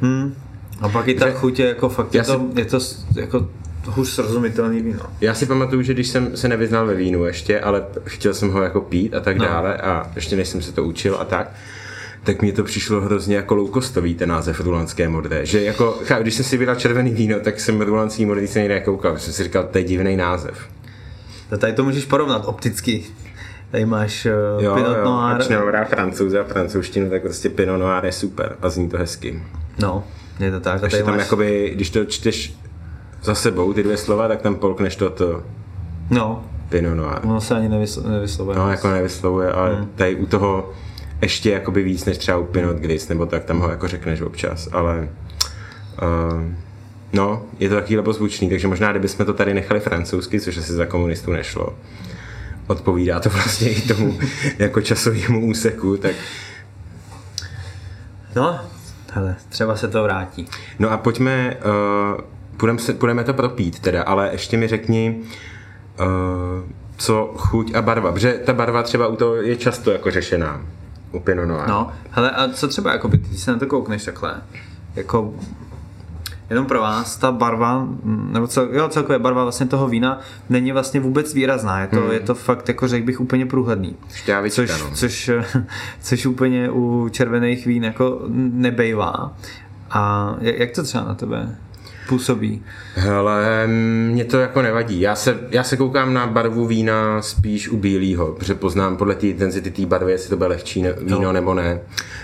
[0.00, 0.34] Hmm.
[0.82, 2.78] A pak i ta že, chuť je jako fakt, je to, si, je to
[3.20, 3.48] jako
[3.86, 5.00] hůř srozumitelný víno.
[5.20, 8.62] Já si pamatuju, že když jsem se nevyznal ve vínu ještě, ale chtěl jsem ho
[8.62, 9.44] jako pít a tak no.
[9.44, 11.52] dále a ještě než jsem se to učil a tak,
[12.24, 15.46] tak mi to přišlo hrozně jako loukostový ten název rulanské modré.
[15.46, 19.18] Že jako, když jsem si vydal červený víno, tak jsem rulanský modrý se někde koukal,
[19.18, 20.68] jsem si říkal, to je divný název.
[21.50, 23.04] To tady to můžeš porovnat opticky.
[23.70, 25.36] Tady máš uh, jo, Pinot jo, Noir.
[25.36, 29.42] Ač nemám francouze a francouzštinu, tak prostě Pinot Noir je super a zní to hezky.
[29.78, 30.04] No,
[30.40, 30.80] je to tak.
[30.80, 31.24] Takže tam máš...
[31.24, 32.54] jakoby, když to čteš
[33.22, 35.42] za sebou, ty dvě slova, tak tam polkneš to, to
[36.10, 36.44] no.
[36.68, 37.18] Pinot Noir.
[37.22, 38.58] Ono se ani nevyslo, nevyslovuje.
[38.58, 39.90] No, jako nevyslovuje, ale hmm.
[39.94, 40.72] tady u toho
[41.22, 44.68] ještě jakoby víc než třeba u Pinot Gris, nebo tak tam ho jako řekneš občas,
[44.72, 45.08] ale
[46.02, 46.42] uh,
[47.12, 50.86] no, je to taky zvučný, takže možná kdybychom to tady nechali francouzsky, což asi za
[50.86, 51.76] komunistů nešlo,
[52.66, 54.18] odpovídá to vlastně i tomu
[54.58, 56.14] jako časovému úseku, tak
[58.36, 58.60] No,
[59.14, 60.48] hele, třeba se to vrátí.
[60.78, 61.56] No a pojďme,
[62.14, 62.20] uh,
[62.56, 65.20] půjdeme, se, půjdeme to propít teda, ale ještě mi řekni,
[66.00, 66.06] uh,
[66.96, 70.62] co chuť a barva, protože ta barva třeba u toho je často jako řešená
[71.12, 71.68] u Pinot Noir.
[71.68, 74.42] No, hele, a co třeba, jako by, ty se na to koukneš takhle,
[74.96, 75.34] jako
[76.50, 81.00] jenom pro vás ta barva, nebo cel, jo, celkově barva vlastně toho vína není vlastně
[81.00, 81.80] vůbec výrazná.
[81.80, 82.10] Je to, hmm.
[82.10, 83.96] je to fakt, jako řekl bych, úplně průhledný.
[84.14, 84.90] Šťávička, což, no.
[84.94, 85.30] což,
[86.00, 89.36] což úplně u červených vín jako nebejvá.
[89.90, 91.56] A jak to třeba na tebe
[92.08, 92.62] působí?
[92.94, 93.66] Hele,
[94.10, 95.00] mě to jako nevadí.
[95.00, 99.26] Já se, já se koukám na barvu vína spíš u bílého, protože poznám podle té
[99.26, 101.32] intenzity té barvy, jestli to bude lehčí víno no.
[101.32, 101.80] nebo ne.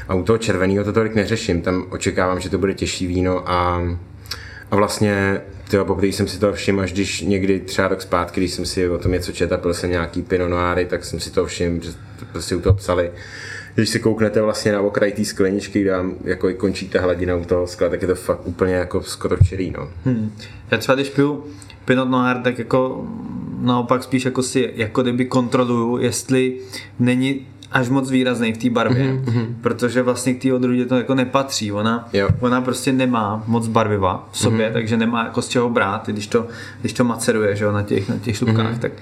[0.09, 1.62] A u toho červeného to tolik neřeším.
[1.62, 3.83] Tam očekávám, že to bude těžší víno a
[4.71, 8.53] a vlastně tyjo, poprvé jsem si to všiml, až když někdy třeba rok zpátky, když
[8.53, 11.31] jsem si o tom něco četl a pil jsem nějaký Pinot Noir, tak jsem si
[11.31, 11.91] to všiml, že
[12.33, 13.11] prostě u toho psali,
[13.81, 17.45] když si kouknete vlastně na okraj té skleničky, kde vám jako končí ta hladina u
[17.45, 19.88] toho skla, tak je to fakt úplně jako skoro čerý, no.
[20.05, 20.33] Hmm.
[20.71, 21.45] Já třeba když piju
[21.85, 23.07] Pinot Noir, tak jako
[23.61, 26.61] naopak spíš jako si, jako kdyby kontroluju, jestli
[26.99, 29.47] není až moc výrazný v té barvě, mm-hmm.
[29.61, 31.73] protože vlastně k té odrůdě to jako nepatří.
[31.73, 32.29] Ona, jo.
[32.41, 34.73] ona prostě nemá moc barviva v sobě, mm-hmm.
[34.73, 36.47] takže nemá jako z čeho brát, když to,
[36.81, 38.79] když to maceruje že jo, na těch, na těch šlupkách, mm-hmm.
[38.79, 38.93] tak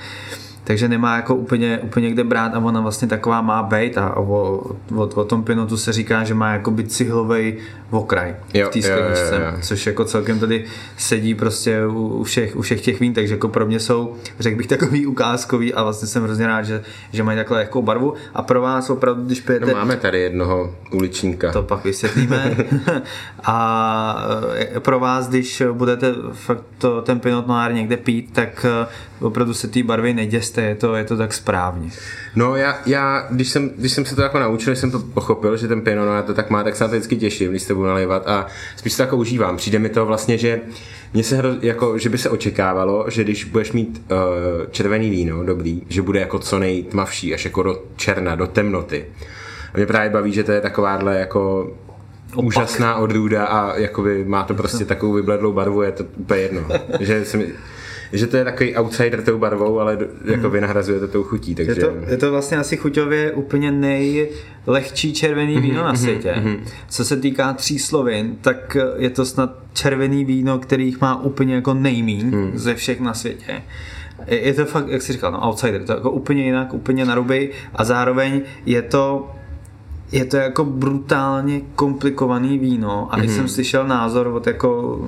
[0.66, 4.60] takže nemá jako úplně, úplně kde brát a ona vlastně taková má být a o,
[4.96, 7.58] o, o tom pinotu se říká, že má jako by cihlovej
[7.90, 9.58] okraj Jo, v té jo, jo, skleničce, jo, jo.
[9.62, 10.64] což jako celkem tady
[10.96, 14.56] sedí prostě u, u, všech, u všech těch vín, takže jako pro mě jsou, řekl
[14.56, 18.42] bych, takový ukázkový a vlastně jsem hrozně rád, že, že mají takhle lehkou barvu a
[18.42, 21.52] pro vás opravdu, když pijete No, máme tady jednoho uličníka.
[21.52, 22.56] to pak vysvětlíme.
[23.44, 24.26] a
[24.74, 28.86] e, pro vás, když budete fakt to, ten Pinot Noir někde pít, tak e,
[29.20, 31.90] opravdu se té barvy neděste, je to, je to tak správně.
[32.36, 35.68] No já, já když, jsem, když jsem se to jako naučil, jsem to pochopil, že
[35.68, 37.86] ten Pinot Noir to tak má, tak se na to vždycky těším, když se budu
[37.86, 39.56] nalévat a spíš to jako užívám.
[39.56, 40.60] Přijde mi to vlastně, že
[41.14, 44.16] mně se hro, jako, že by se očekávalo, že když budeš mít uh,
[44.70, 49.06] červený víno, dobrý, že bude jako co nejtmavší, až jako do černa, do temnoty.
[49.74, 51.70] A mě právě baví, že to je takováhle jako
[52.32, 52.44] Opak.
[52.44, 56.68] úžasná odrůda a jakoby má to prostě takovou vybledlou barvu, je to úplně jedno.
[57.00, 57.46] že, se mi,
[58.12, 61.72] že to je takový outsider tou barvou, ale jako vynahrazuje to tou chutí, takže...
[61.72, 66.42] Je to, je to vlastně asi chuťově úplně nejlehčí červený víno na světě.
[66.88, 71.74] Co se týká tří slovin, tak je to snad červený víno, kterých má úplně jako
[71.74, 73.62] nejmín ze všech na světě.
[74.26, 77.04] Je je to fakt, jak jsi říkal, no, outsider, to je jako úplně jinak, úplně
[77.04, 79.30] naruby a zároveň je to
[80.12, 83.34] je to jako brutálně komplikovaný víno a mm-hmm.
[83.34, 85.00] jsem slyšel názor od jako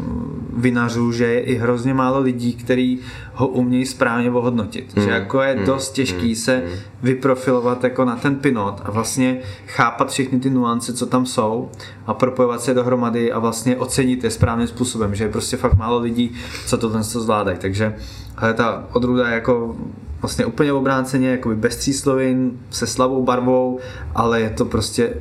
[0.56, 3.00] vinařů, že je i hrozně málo lidí, kteří
[3.34, 4.94] ho umějí správně ohodnotit.
[4.94, 5.04] Mm-hmm.
[5.04, 6.62] Že jako je dost těžký se
[7.02, 11.70] vyprofilovat jako na ten pinot a vlastně chápat všechny ty nuance, co tam jsou
[12.06, 15.98] a propojovat se dohromady a vlastně ocenit je správným způsobem, že je prostě fakt málo
[15.98, 16.34] lidí,
[16.66, 17.58] co to ten zvládají.
[17.58, 17.94] Takže
[18.36, 19.76] ale ta odrůda je jako
[20.22, 23.78] vlastně úplně obráceně, jakoby bez tříslovin, se slabou barvou,
[24.14, 25.14] ale je to prostě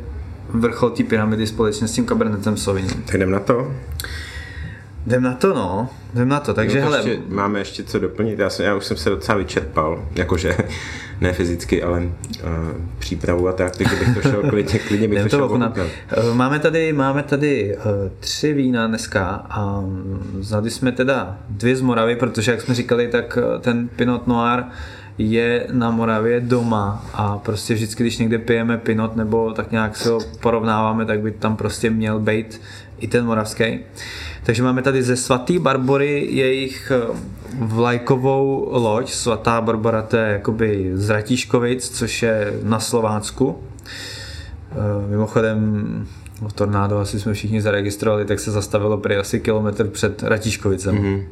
[0.50, 3.02] vrchol té pyramidy společně s tím Cabernetem Sauvignon.
[3.06, 3.72] Tak jdem na to.
[5.08, 5.90] Jdem na to, no.
[6.14, 8.40] Jdem na to, takže hele, ještě, máme ještě co doplnit.
[8.40, 10.58] Já, jsem, já už jsem se docela vyčerpal, jakože
[11.22, 12.10] ne fyzicky, ale uh,
[13.00, 15.88] přípravu a tak, takže bych to šel klidně, klidně bych jdem to to šel.
[16.10, 17.84] Eh, Máme tady, máme tady uh,
[18.20, 23.08] tři vína dneska a mm, vzali jsme teda dvě z Moravy, protože jak jsme říkali,
[23.08, 24.64] tak ten Pinot Noir
[25.18, 30.10] je na Moravě doma a prostě vždycky, když někde pijeme Pinot nebo tak nějak se
[30.10, 32.62] ho porovnáváme, tak by tam prostě měl být
[33.00, 33.80] i ten moravský.
[34.44, 37.18] Takže máme tady ze svatý Barbory jejich eh,
[37.60, 39.12] vlajkovou loď.
[39.12, 43.60] Svatá Barbara to je jakoby z Ratíškovic, což je na Slovácku.
[44.72, 44.76] Eh,
[45.10, 46.08] Mimochodem
[46.46, 50.96] o tornádo asi jsme všichni zaregistrovali, tak se zastavilo prý asi kilometr před Ratíškovicem.
[50.96, 51.24] Mm-hmm.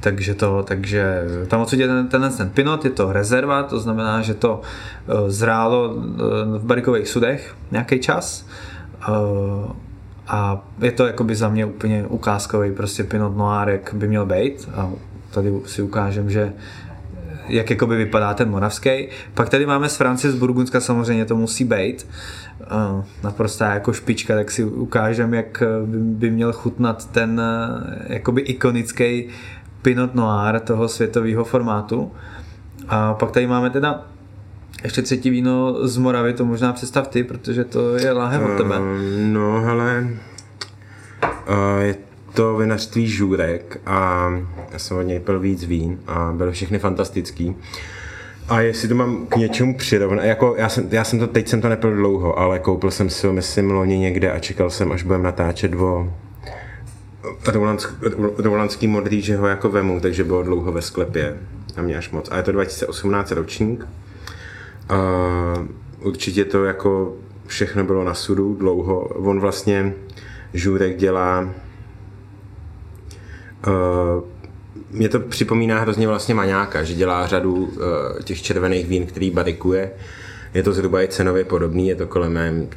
[0.00, 4.22] Takže to, takže tam odsud je ten, ten, ten pinot, je to rezerva, to znamená,
[4.22, 5.94] že to eh, zrálo
[6.58, 8.46] v barikových sudech nějaký čas.
[10.26, 14.26] Eh, A je to jakoby za mě úplně ukázkový prostě pinot noir, jak by měl
[14.26, 14.68] být.
[14.74, 14.90] A
[15.30, 16.52] tady si ukážem, že
[17.48, 19.08] jak jakoby vypadá ten moravský.
[19.34, 22.06] Pak tady máme z Francie, z Burgundska samozřejmě to musí být.
[23.22, 29.28] Naprostá jako špička, tak si ukážem, jak by, měl chutnat ten uh, jakoby ikonický
[29.82, 32.12] Pinot Noir toho světového formátu.
[32.88, 34.06] A pak tady máme teda
[34.84, 38.78] ještě třetí víno z Moravy, to možná představ ty, protože to je láhev od tebe.
[38.78, 40.08] Um, no, hele,
[41.22, 41.94] uh, je
[42.34, 44.30] to vinařství Žurek a
[44.72, 47.54] já jsem od něj pil víc vín a byly všechny fantastický.
[48.48, 51.60] A jestli to mám k něčemu přirovnat, jako já jsem, já jsem to, teď jsem
[51.60, 55.02] to nepil dlouho, ale koupil jsem si ho, myslím, loni někde a čekal jsem, až
[55.02, 56.12] budem natáčet o
[57.46, 57.90] Rolandsk,
[58.38, 61.36] Rolandský modrý, že ho jako vemu, takže bylo dlouho ve sklepě.
[61.76, 62.28] A mě až moc.
[62.30, 63.86] A je to 2018 ročník.
[64.92, 65.66] A
[66.00, 69.00] určitě to jako všechno bylo na sudu dlouho.
[69.00, 69.94] On vlastně
[70.54, 71.40] Žurek dělá
[73.66, 74.24] uh,
[74.90, 77.72] mě to připomíná hrozně vlastně maňáka, že dělá řadu uh,
[78.24, 79.90] těch červených vín, který barikuje.
[80.54, 82.68] Je to zhruba i cenově podobný, je to kolem nevím,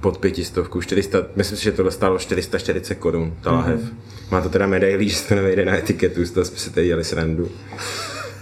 [0.00, 3.80] pod pětistovku, 400, myslím si, že tohle stálo 440 korun, ta lahev.
[3.80, 4.30] Mm-hmm.
[4.30, 7.04] Má to teda medailí, že to nevejde na etiketu, z toho jsme si tady dělali
[7.04, 7.48] srandu.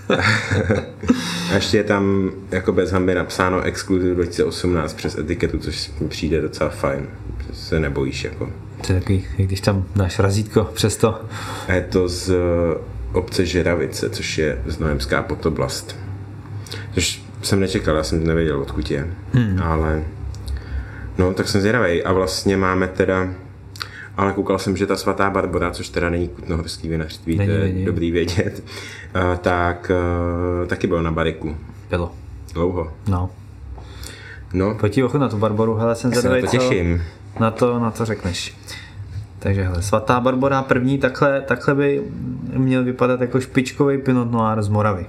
[1.50, 6.40] A ještě je tam jako bez hamby napsáno Exclusive 2018 přes etiketu, což mi přijde
[6.40, 7.06] docela fajn.
[7.46, 8.52] že Se nebojíš jako.
[8.86, 11.20] To je takový, když tam dáš razítko přesto.
[11.68, 12.34] A je to z eh,
[13.12, 15.96] obce Žeravice, což je znojemská podoblast.
[16.94, 19.06] Což jsem nečekal, já jsem nevěděl, odkud je.
[19.32, 19.62] Hmm.
[19.62, 20.02] Ale
[21.18, 22.02] no, tak jsem zvědavý.
[22.02, 23.28] A vlastně máme teda
[24.18, 27.84] ale koukal jsem, že ta svatá Barbara, což teda není kutnohorský vinařství, to je není.
[27.84, 28.64] dobrý vědět,
[29.14, 31.56] a, tak a, taky byl na bariku.
[31.90, 32.12] Bylo.
[32.54, 32.92] Dlouho.
[33.08, 33.30] No.
[34.52, 37.02] No, Pojď ochutnat tu Barboru, hele, jsem se na to co těším.
[37.40, 38.56] na to, na to řekneš.
[39.38, 42.02] Takže hele, svatá Barbora první, takhle, takhle by
[42.56, 45.06] měl vypadat jako špičkový Pinot Noir z Moravy.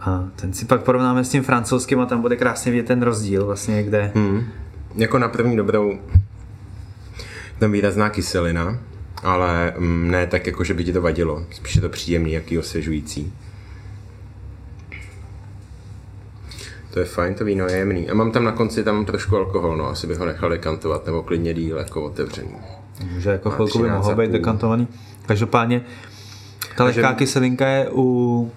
[0.00, 3.46] A ten si pak porovnáme s tím francouzským a tam bude krásně vidět ten rozdíl
[3.46, 4.10] vlastně, kde...
[4.14, 4.44] Hmm.
[4.94, 5.98] Jako na první dobrou
[7.58, 8.78] tam výrazná kyselina,
[9.22, 11.44] ale mm, ne tak jako, že by ti to vadilo.
[11.50, 13.32] Spíš je to příjemný, jaký osvěžující.
[16.90, 18.10] To je fajn, to víno je jemný.
[18.10, 21.22] A mám tam na konci tam trošku alkohol, no asi bych ho nechal dekantovat, nebo
[21.22, 22.50] klidně díl jako otevřený.
[23.14, 24.88] Může jako chvilku by 13 mohlo a být dekantovaný.
[25.26, 25.82] Každopádně
[26.76, 28.52] ta lehká kyselinka je u,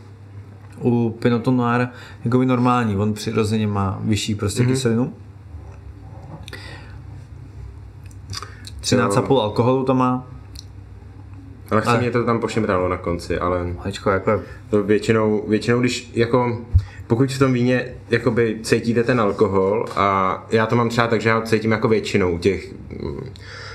[0.81, 1.88] u Pinotu Noir
[2.25, 2.95] jako by normální.
[2.97, 4.69] On přirozeně má vyšší prostě Mhm.
[4.71, 4.75] mm-hmm.
[4.75, 5.13] kyselinu.
[8.97, 10.28] 13,5 alkoholu to má.
[11.71, 15.80] Ale chci Ale- mě to tam pošimralo na konci, ale Hečko, jako to většinou, většinou
[15.80, 16.58] když jako
[17.08, 21.30] pokud v tom víně jakoby cítíte ten alkohol a já to mám třeba tak, že
[21.30, 23.19] já cítím jako většinou těch mm,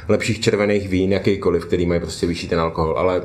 [0.08, 3.22] lepších červených vín, jakýkoliv, který mají prostě vyšší ten alkohol, ale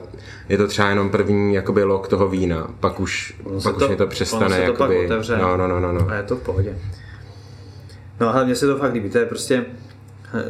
[0.49, 3.88] je to třeba jenom první jakoby lok toho vína, pak už, Ono pak už to-
[3.88, 5.38] mě to ono přestane se to pak otevře.
[5.38, 6.08] no, no, no, no, no.
[6.10, 6.78] A je to v pohodě.
[8.19, 9.65] No a hlavně se to fakt líbí, to je prostě,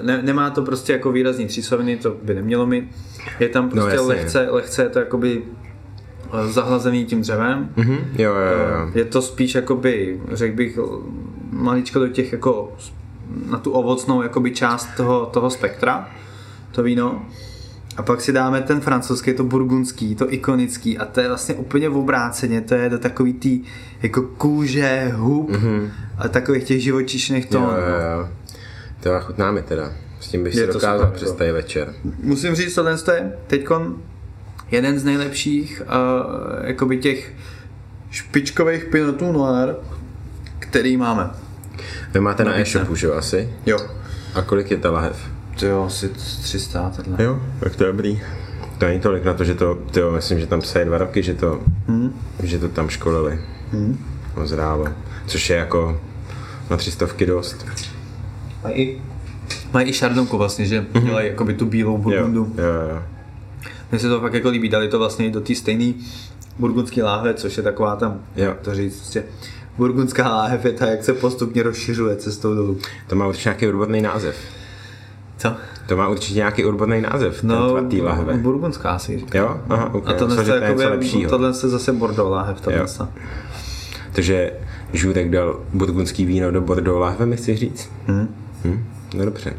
[0.01, 2.91] ne, nemá to prostě jako výrazný třísoviny, to by nemělo mít.
[3.39, 4.07] Je tam prostě jasně.
[4.07, 5.41] lehce, lehce je to jakoby
[6.33, 7.69] eh, zahlazený tím dřevem.
[7.75, 8.91] Mhm, jo, jo, jo.
[8.95, 10.79] Je to spíš jakoby, řekl bych,
[11.51, 12.73] maličko do těch jako
[13.49, 16.09] na tu ovocnou jakoby část toho, toho spektra,
[16.71, 17.25] to víno.
[17.97, 21.89] A pak si dáme ten francouzský, to burgundský, to ikonický a to je vlastně úplně
[21.89, 23.61] v obráceně, to je do takový tý
[24.01, 25.89] jako kůže, hub mm-hmm.
[26.17, 27.53] a takových těch živočišných Mhm.
[27.63, 27.81] jo, tónů.
[27.81, 28.29] jo, jo.
[28.99, 29.91] To já chutná mi teda.
[30.19, 31.37] S tím bych Je si to dokázal super, přes jako.
[31.37, 31.93] tady večer.
[32.23, 33.97] Musím říct, tohle je teďkon
[34.71, 37.33] jeden z nejlepších uh, jakoby těch
[38.11, 39.75] špičkových pinotů noir,
[40.59, 41.29] který máme.
[42.13, 42.79] Vy máte na Nabídce.
[42.79, 43.53] e-shopu, že jo, asi?
[43.65, 43.79] Jo.
[44.35, 45.17] A kolik je ta lahev?
[45.59, 47.23] To jo, asi 300 tohle.
[47.23, 48.21] Jo, tak to je dobrý.
[48.77, 51.33] To není tolik na to, že to, tyjo, myslím, že tam psají dva roky, že
[51.33, 52.19] to, hmm.
[52.43, 53.39] že to tam školili.
[53.71, 54.05] Hmm.
[54.35, 54.87] Ozrálo.
[55.27, 56.01] Což je jako
[56.69, 57.65] na třistovky dost.
[58.63, 59.01] Mají i,
[59.73, 61.05] mají i šardonku vlastně, že mm-hmm.
[61.05, 61.91] dělají jakoby tu bílou.
[61.93, 62.53] Jo, burgundu.
[62.57, 63.03] jo, jo.
[63.91, 65.93] Mně se to fakt jako líbí, dali to vlastně do té stejné
[66.59, 68.53] burgundské láhve, což je taková tam, Jo.
[68.61, 69.23] to říct, prostě
[69.77, 72.77] burgundská láhev je ta, jak se postupně rozšiřuje cestou dolů.
[73.07, 74.35] To má určitě nějaký odborný název.
[75.37, 75.53] Co?
[75.87, 78.37] To má určitě nějaký odborný název, no, ten té lahve.
[78.37, 79.37] burgundská asi říká.
[79.39, 79.61] Jo?
[79.69, 80.07] Aha, ok.
[80.09, 81.29] A tohle Myslím, je jakoby, lepšího.
[81.29, 82.79] tohle je zase Bordeaux láhev, tohle.
[82.79, 83.07] Jo.
[84.11, 84.51] Takže
[84.93, 87.89] Žurek dal burgundský víno do Bordeaux lahve, mi chci říct?
[88.07, 88.35] Hm?
[88.65, 88.85] Hm?
[89.15, 89.53] No dobře.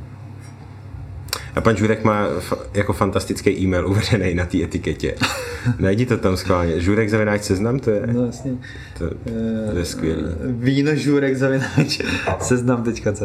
[1.55, 5.15] A pan Žurek má fa- jako fantastický e-mail uvedený na té etiketě.
[5.79, 6.81] Najdi to tam schválně.
[6.81, 8.53] Žurek zavináč seznam, to je, No jasně.
[8.99, 9.11] to,
[9.73, 10.23] to je skvělý.
[10.47, 12.01] Víno žůrek zavináč
[12.41, 13.23] seznam.cz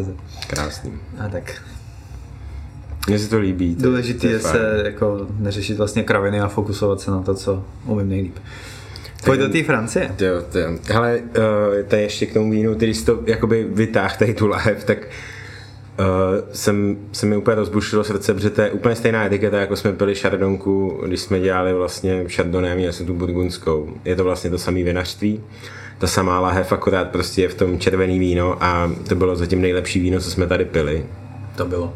[0.48, 0.94] Krásný.
[1.20, 1.62] A tak.
[3.08, 3.76] Mně se to líbí.
[3.76, 4.56] To, Důležité to je fajn.
[4.56, 8.36] se jako neřešit vlastně kraviny a fokusovat se na to, co umím nejlíp.
[9.26, 10.16] Pojď do té Francie.
[10.20, 10.78] Jo, to jo.
[10.92, 14.84] Hele, uh, tady ještě k tomu vínu, když jsi to jakoby vytáhl tady tu lahev,
[14.84, 14.98] tak
[16.00, 16.06] uh,
[16.54, 20.16] jsem, se mi úplně rozbušilo srdce, protože to je úplně stejná etiketa, jako jsme pili
[20.16, 23.90] šardonku, když jsme dělali vlastně šardoné, měli jsme tu burgundskou.
[24.06, 25.44] Je to vlastně to samé vinařství,
[25.98, 30.00] ta samá lahev, akorát prostě je v tom červený víno a to bylo zatím nejlepší
[30.00, 31.06] víno, co jsme tady pili.
[31.56, 31.94] To bylo.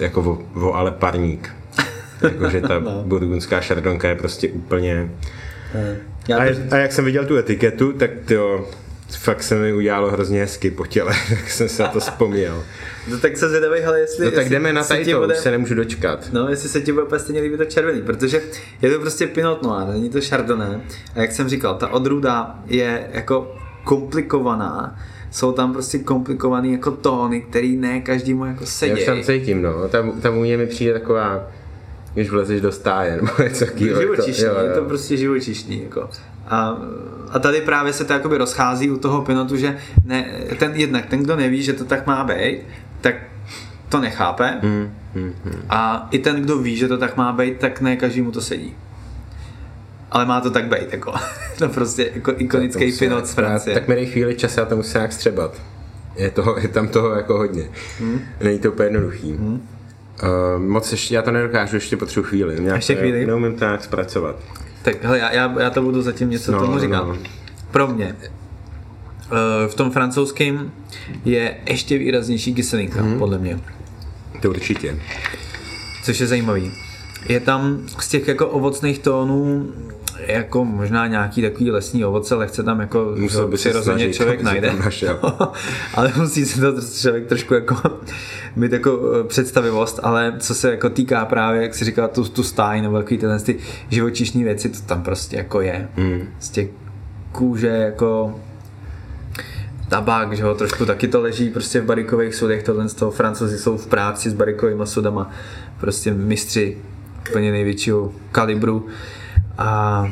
[0.00, 1.50] Jako vo, vo ale parník.
[2.22, 3.02] Jakože ta No.
[3.06, 5.10] burgundská šardonka je prostě úplně
[6.28, 8.66] Já a, to, a jak jsem viděl tu etiketu, tak to
[9.16, 12.64] fakt se mi udělalo hrozně hezky po těle, tak jsem se na to vzpomněl.
[13.10, 14.24] no, tak se zvědavej, ale jestli...
[14.24, 16.28] No tak jestli jdeme na se tady ti to, bude- už se nemůžu dočkat.
[16.32, 18.42] No, jestli se ti bude úplně stejně líbí to červený, protože
[18.82, 20.76] je to prostě Pinot Noir, není to Chardonnay.
[21.14, 24.98] A jak jsem říkal, ta odrůda je jako komplikovaná.
[25.30, 28.92] Jsou tam prostě komplikovaný jako tóny, který ne každému jako Já sedí.
[28.92, 29.88] už tam cítím, no.
[29.88, 31.46] Ta, ta vůně mi přijde taková,
[32.14, 34.00] když vlezeš do stáje, nebo něco takového.
[34.00, 34.84] živočišný, Jo, je to jo.
[34.84, 35.82] prostě živočišný.
[35.82, 36.10] Jako.
[36.48, 36.76] A,
[37.30, 40.24] a tady právě se to jakoby rozchází u toho pinotu, že ne,
[40.58, 42.58] ten, jednak ten, kdo neví, že to tak má být,
[43.00, 43.14] tak
[43.88, 44.58] to nechápe.
[44.62, 45.62] Hmm, hmm, hmm.
[45.70, 48.76] A i ten, kdo ví, že to tak má být, tak ne každému to sedí.
[50.10, 51.14] Ale má to tak být, jako.
[51.58, 53.74] to prostě jako ikonický To pinot z Francie.
[53.74, 55.62] Tak mi dej chvíli čas, já to musím nějak střebat.
[56.16, 57.68] Je, toho, je tam toho jako hodně.
[58.00, 58.20] Hmm.
[58.40, 59.32] Není to úplně jednoduchý.
[59.32, 59.68] Hmm.
[60.22, 62.60] Uh, moc ještě, já to nedokážu, ještě potřebuji chvíli.
[62.60, 63.26] Nějak, Ještě chvíli?
[63.26, 64.36] Neumím to nějak zpracovat.
[64.82, 67.04] Tak hele, já, já, já to budu zatím něco No, tomu no, říkat.
[67.04, 67.16] no.
[67.70, 70.70] Pro mě eh, v tom francouzském
[71.24, 73.18] je ještě výraznější kyselinka, mm.
[73.18, 73.60] podle mě.
[74.42, 74.96] To určitě.
[76.04, 76.72] což je zajímavý.
[77.28, 79.72] Je tam z těch jako ovocných tónů
[80.26, 84.72] jako možná nějaký takový lesní ovoce, lehce tam jako Musel by přirozeně snažit, člověk najde.
[85.94, 87.76] ale musí se to člověk trošku jako
[88.56, 92.42] mít jako eh, představivost, ale co se jako týká právě, jak si říkal, tu, tu
[92.42, 93.56] stáj nebo takový tyhle ty
[93.88, 95.88] živočišní věci, to tam prostě jako je.
[95.96, 96.28] Mm.
[96.38, 96.68] Z těch
[97.32, 98.40] kůže, jako
[99.88, 103.58] tabák, že jo, trošku taky to leží prostě v barikových sudech, tohle z toho francouzi
[103.58, 105.30] jsou v práci s barikovými sudama,
[105.80, 106.76] prostě mistři
[107.30, 108.86] úplně největšího kalibru
[109.58, 110.10] a,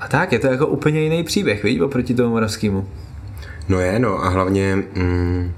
[0.00, 2.88] a tak, je to jako úplně jiný příběh, víš, oproti tomu moravskému.
[3.68, 5.52] No je, no a hlavně mm,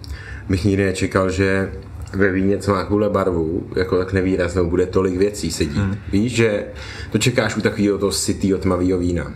[0.49, 1.73] bych nikdy nečekal, že
[2.13, 5.79] ve víně, co má kvůle barvu, jako tak nevýraznou, bude tolik věcí sedí.
[5.79, 5.97] Hmm.
[6.13, 6.65] Víš, že
[7.13, 9.33] to čekáš u takového toho sytýho tmavého vína.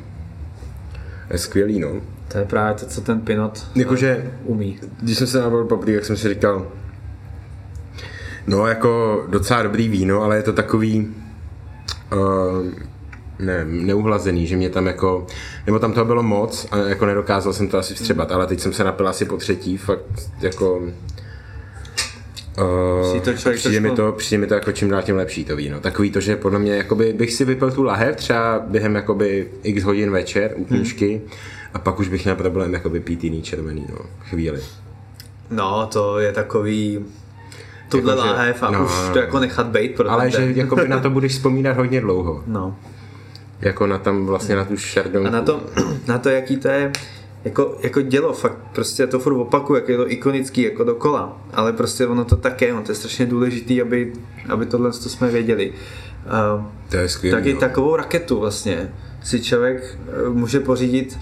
[1.30, 2.00] Je skvělý, no.
[2.28, 4.78] To je právě to, co ten Pinot Jakože, umí.
[5.02, 6.66] když jsem se nabil poprvé, jak jsem si říkal,
[8.46, 11.14] no jako docela dobrý víno, ale je to takový
[12.12, 12.72] uh,
[13.44, 15.26] ne, neuhlazený, že mě tam jako,
[15.66, 18.72] nebo tam toho bylo moc a jako nedokázal jsem to asi vstřebat, ale teď jsem
[18.72, 20.04] se napil asi po třetí, fakt
[20.40, 20.82] jako
[22.58, 25.56] Uh, to člověk přijde, mi to, přijde mi to jako čím dál tím lepší to
[25.56, 25.80] víno.
[25.80, 29.82] Takový to, že podle mě jakoby bych si vypil tu lahev třeba během jakoby x
[29.82, 31.20] hodin večer u knížky
[31.74, 34.60] a pak už bych měl problém jakoby pít jiný červený, no, chvíli.
[35.50, 37.04] No, to je takový
[37.88, 41.00] tuhle Jakože- láhev a no, už to jako nechat bejt pro Ale že jakoby na
[41.00, 42.42] to budeš vzpomínat hodně dlouho.
[42.46, 42.76] No.
[43.64, 45.28] Jako na tam vlastně na tu šardonku.
[45.28, 45.62] A na to,
[46.08, 46.92] na to, jaký to je
[47.44, 51.72] jako, jako dělo, fakt prostě to furt opakuju, jak je to ikonický jako dokola, ale
[51.72, 54.12] prostě ono to také, ono to je strašně důležitý, aby,
[54.48, 55.72] aby tohle to jsme věděli.
[56.56, 57.36] Uh, To je skvělý.
[57.36, 57.60] taky no.
[57.60, 58.92] takovou raketu vlastně
[59.22, 61.18] si člověk eh, může pořídit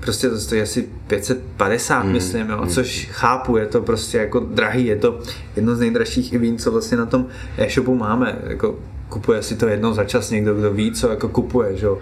[0.00, 4.86] prostě to stojí asi 550, Hmm, myslím, jo, což chápu, je to prostě jako drahý,
[4.86, 5.18] je to
[5.56, 7.26] jedno z nejdražších vín, co vlastně na tom
[7.58, 8.78] e-shopu máme, jako
[9.12, 11.98] kupuje si to jednou za čas někdo, kdo ví, co jako kupuje, že jo.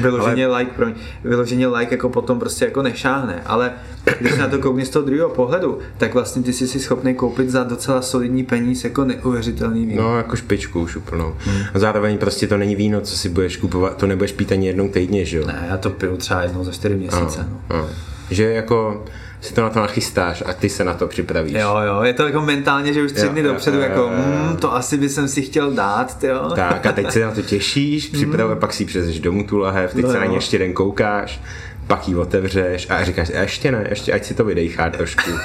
[0.00, 0.58] Vyloženě ale...
[0.58, 0.94] like, promiň,
[1.24, 3.72] vyloženě like jako potom prostě jako nešáhne, ale
[4.20, 7.50] když na to koukni z toho druhého pohledu, tak vlastně ty jsi si schopný koupit
[7.50, 10.02] za docela solidní peníz jako neuvěřitelný víno.
[10.02, 11.34] No, jako špičku už úplnou.
[11.74, 14.88] A zároveň prostě to není víno, co si budeš kupovat, to nebudeš pít ani jednou
[14.88, 15.46] týdně, že jo?
[15.46, 17.48] Ne, já to piju třeba jednou za čtyři měsíce.
[17.50, 17.76] No.
[17.76, 17.88] No.
[18.30, 19.04] Že jako
[19.42, 21.52] si to na to nachystáš a ty se na to připravíš.
[21.54, 24.10] Jo, jo, je to jako mentálně, že už tři Jo, dny dopředu, jo, jako jo,
[24.10, 24.48] jo.
[24.50, 26.52] mm, to asi by jsem si chtěl dát, jo.
[26.56, 30.04] Tak a teď se na to těšíš, připravuje, pak si přezeš domů tu lahev, teď
[30.04, 31.40] No se na ní ještě den koukáš,
[31.86, 35.30] pak ji otevřeš a říkáš, "A ještě ne, ještě ať si to vydejchá trošku.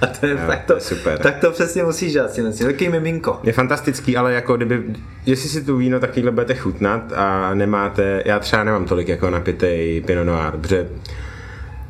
[0.00, 1.18] A to je, Jo, tak, to to, je super.
[1.18, 2.66] tak to přesně musíš dělat, si myslím.
[2.66, 3.40] Takový miminko.
[3.42, 4.82] Je fantastický, ale jako kdyby,
[5.26, 10.00] jestli si tu víno takovýhle budete chutnat a nemáte, já třeba nemám tolik jako napitej
[10.00, 10.88] Pinot Noir, protože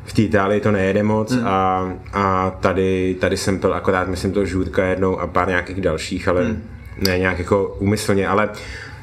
[0.07, 1.47] v té Itálii to nejede moc Hmm.
[1.47, 6.27] a, a tady, tady jsem pil akorát, myslím to žůrka jednou a pár nějakých dalších,
[6.27, 6.63] ale Hmm.
[7.07, 8.49] ne nějak jako úmyslně, ale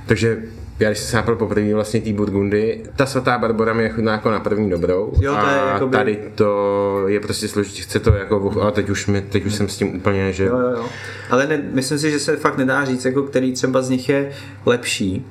[0.06, 0.38] takže
[0.80, 4.12] já když jsem se napil poprvé vlastně té Burgundy, ta svatá Barbora mi je chutná
[4.12, 8.00] jako na první dobrou Jo, to je a jakoby- tady to je prostě složitě, chce
[8.00, 10.70] to jako, a teď už, mi, teď už jsem s tím úplně, že Jo, jo,
[10.70, 10.84] jo.
[11.30, 14.30] Ale ne, myslím si, že se fakt nedá říct, jako který třeba z nich je
[14.66, 15.26] lepší.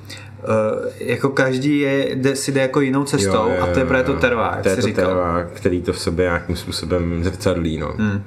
[0.47, 4.11] Uh, jako každý je, jde, si jde jako jinou cestou a to je právě to
[4.11, 5.05] jak to je jsi to říkal.
[5.05, 7.93] terroir, který to v sobě nějakým způsobem zrcadlí, no.
[7.97, 8.23] Hmm.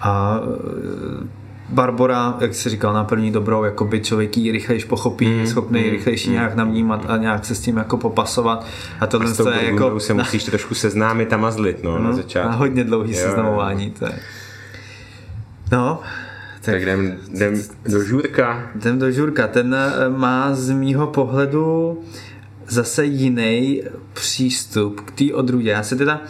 [0.00, 1.26] A eh,
[1.68, 5.46] Barbora, jak jsi říkal, na první dobrou, jako by člověk ji rychlejš pochopí, Hmm, je
[5.46, 8.66] schopný rychlejší nějak navnímat a nějak se s tím jako popasovat.
[9.00, 12.04] A tohle S tou to je jako se musíš trošku seznámit a mazlit, no, na
[12.04, 12.58] na začátku.
[12.58, 13.90] hodně dlouhý Jo, seznamování.
[13.90, 14.18] To je.
[15.72, 16.00] No,
[16.64, 18.70] tak Tak jdem, jdem do žůrka.
[18.74, 19.48] jdem do žurka.
[19.48, 22.00] Ten eh, má z mýho pohledu
[22.68, 23.82] zase jiný
[24.12, 25.70] přístup k té odrůdě.
[25.70, 26.20] Já se teda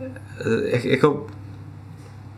[0.00, 1.26] eh, jak- jako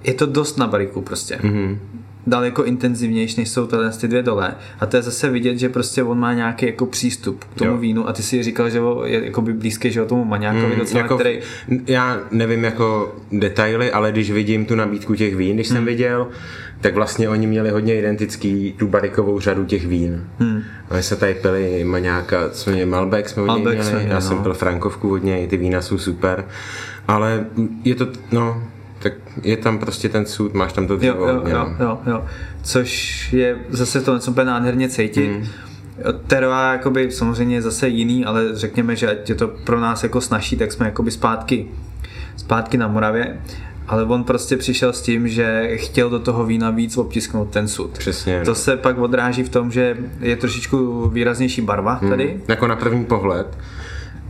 [0.04, 1.38] je to dost na bariku prostě.
[1.42, 1.78] Mhm.
[2.26, 4.54] Daleko intenzivnější, než jsou tyhle ty dvě dole.
[4.80, 7.76] A to je zase vidět, že prostě on má nějaký jako přístup k tomu Jo.
[7.76, 10.78] vínu a ty si říkal, že je jako by blízký, že o tomu maňákovi Mm,
[10.78, 11.38] docela, jako, který...
[11.86, 15.86] Já nevím jako detaily, ale když vidím tu nabídku těch vín, když jsem Hmm.
[15.86, 16.28] viděl,
[16.80, 20.24] tak vlastně oni měli hodně identický tu barikovou řadu těch vín.
[20.38, 20.62] Hmm.
[20.90, 24.12] A my se tady pili maňáka, co mě Malbec jsme od něj Malbec měli, jsme
[24.14, 24.42] já jsem no.
[24.42, 26.44] pil Frankovku od něj, ty vína jsou super,
[27.08, 27.46] ale
[27.84, 28.62] je to, no,
[29.04, 31.26] tak je tam prostě ten sud, máš tam to Jo, dřevo.
[31.28, 31.86] jo, jo, no.
[31.86, 32.24] jo, jo.
[32.62, 35.26] Což je zase to něco úplně nádherně cítit.
[35.30, 35.46] Hmm.
[36.26, 40.20] Terva jakoby samozřejmě je zase jiný, ale řekněme, že ať je to pro nás jako
[40.20, 41.66] snažší, tak jsme jakoby zpátky,
[42.36, 43.40] zpátky na Moravě.
[43.88, 47.98] Ale on prostě přišel s tím, že chtěl do toho vína víc obtisknout ten sud.
[47.98, 48.42] Přesně.
[48.44, 52.28] To se pak odráží v tom, že je trošičku výraznější barva tady.
[52.28, 52.40] Hmm.
[52.48, 53.58] Jako na první pohled,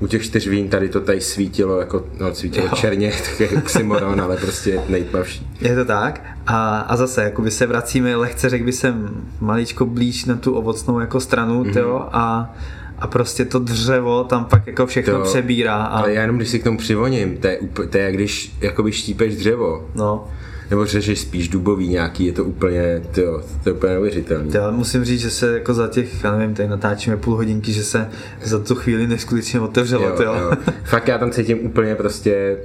[0.05, 2.73] u těch čtyř vín tady to tady svítilo, jako, no, svítilo Jo.
[2.75, 5.47] černě, tak je oxymoron, ale prostě nejtmavší.
[5.61, 6.23] Je to tak.
[6.47, 11.01] A, a zase, jakoby se vracíme lehce, řekl bych jsem, maličko blíž na tu ovocnou
[11.01, 11.79] jako stranu, mm-hmm.
[11.79, 12.55] jo, a,
[12.99, 15.75] a prostě to dřevo tam pak jako všechno To- přebírá.
[15.75, 17.59] A, Ale já jenom když si k tomu přivoním, to je,
[17.91, 19.89] to je jak když jakoby štípeš dřevo.
[19.95, 20.29] no,
[20.71, 24.51] nebo řežeš spíš dubový nějaký, je to úplně, tyjo, to je úplně neuvěřitelný.
[24.55, 27.85] Já musím říct, že se jako za těch, já nevím, tady natáčíme půl hodinky, že
[27.85, 28.09] se
[28.43, 30.53] za tu chvíli neskutečně otevřelo, Jo, jo, jo.
[30.85, 32.57] Fakt já tam cítím úplně prostě,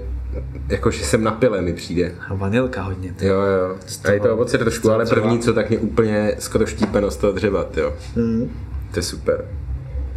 [0.69, 2.11] jako že jsem na pile mi přijde.
[2.29, 3.13] A vanilka hodně.
[3.13, 3.25] Ty.
[3.27, 3.75] Jo, jo.
[4.03, 5.21] A je to ovoce trošku, ale dřeva.
[5.21, 7.93] první, co tak mě úplně skoro štípeno z toho dřeva, jo.
[8.15, 8.51] Mm.
[8.91, 9.45] To je super.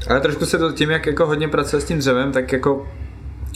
[0.08, 2.86] Ale trošku se to tím, jak jako hodně pracuje s tím dřevem, tak jako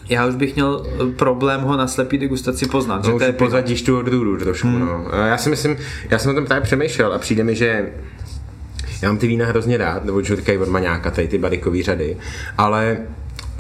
[0.08, 0.86] já už bych měl
[1.16, 4.80] problém ho na slepý degustaci poznat, že No, to je pozadíš tu odrůdu trošku, hmm.
[4.80, 5.04] no.
[5.26, 5.76] Já si myslím,
[6.10, 7.92] já jsem o tom právě přemýšlel a přijde mi, že
[9.02, 12.16] já mám ty vína hrozně rád, nebo žurkají od maňáka, tady ty barikový řady,
[12.58, 12.98] ale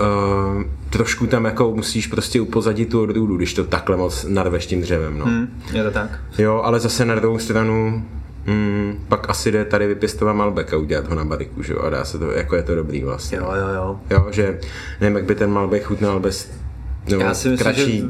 [0.00, 4.80] uh, trošku tam jako musíš prostě upozadit tu odrůdu, když to takhle moc narveš tím
[4.80, 5.24] dřevem, no.
[5.24, 6.20] Hmm, je to tak.
[6.38, 8.04] Jo, ale zase na druhou stranu
[8.46, 11.90] mm, pak asi jde tady vypěstovat Malbec a udělat ho na bariku, že jo, a
[11.90, 13.38] dá se to, jako je to dobrý vlastně.
[13.38, 14.00] Jo, jo, jo.
[14.10, 14.58] Jo, že
[15.00, 16.50] nevím, jak by ten Malbec chutnal bez
[17.10, 18.06] no, Já si myslím, kratší že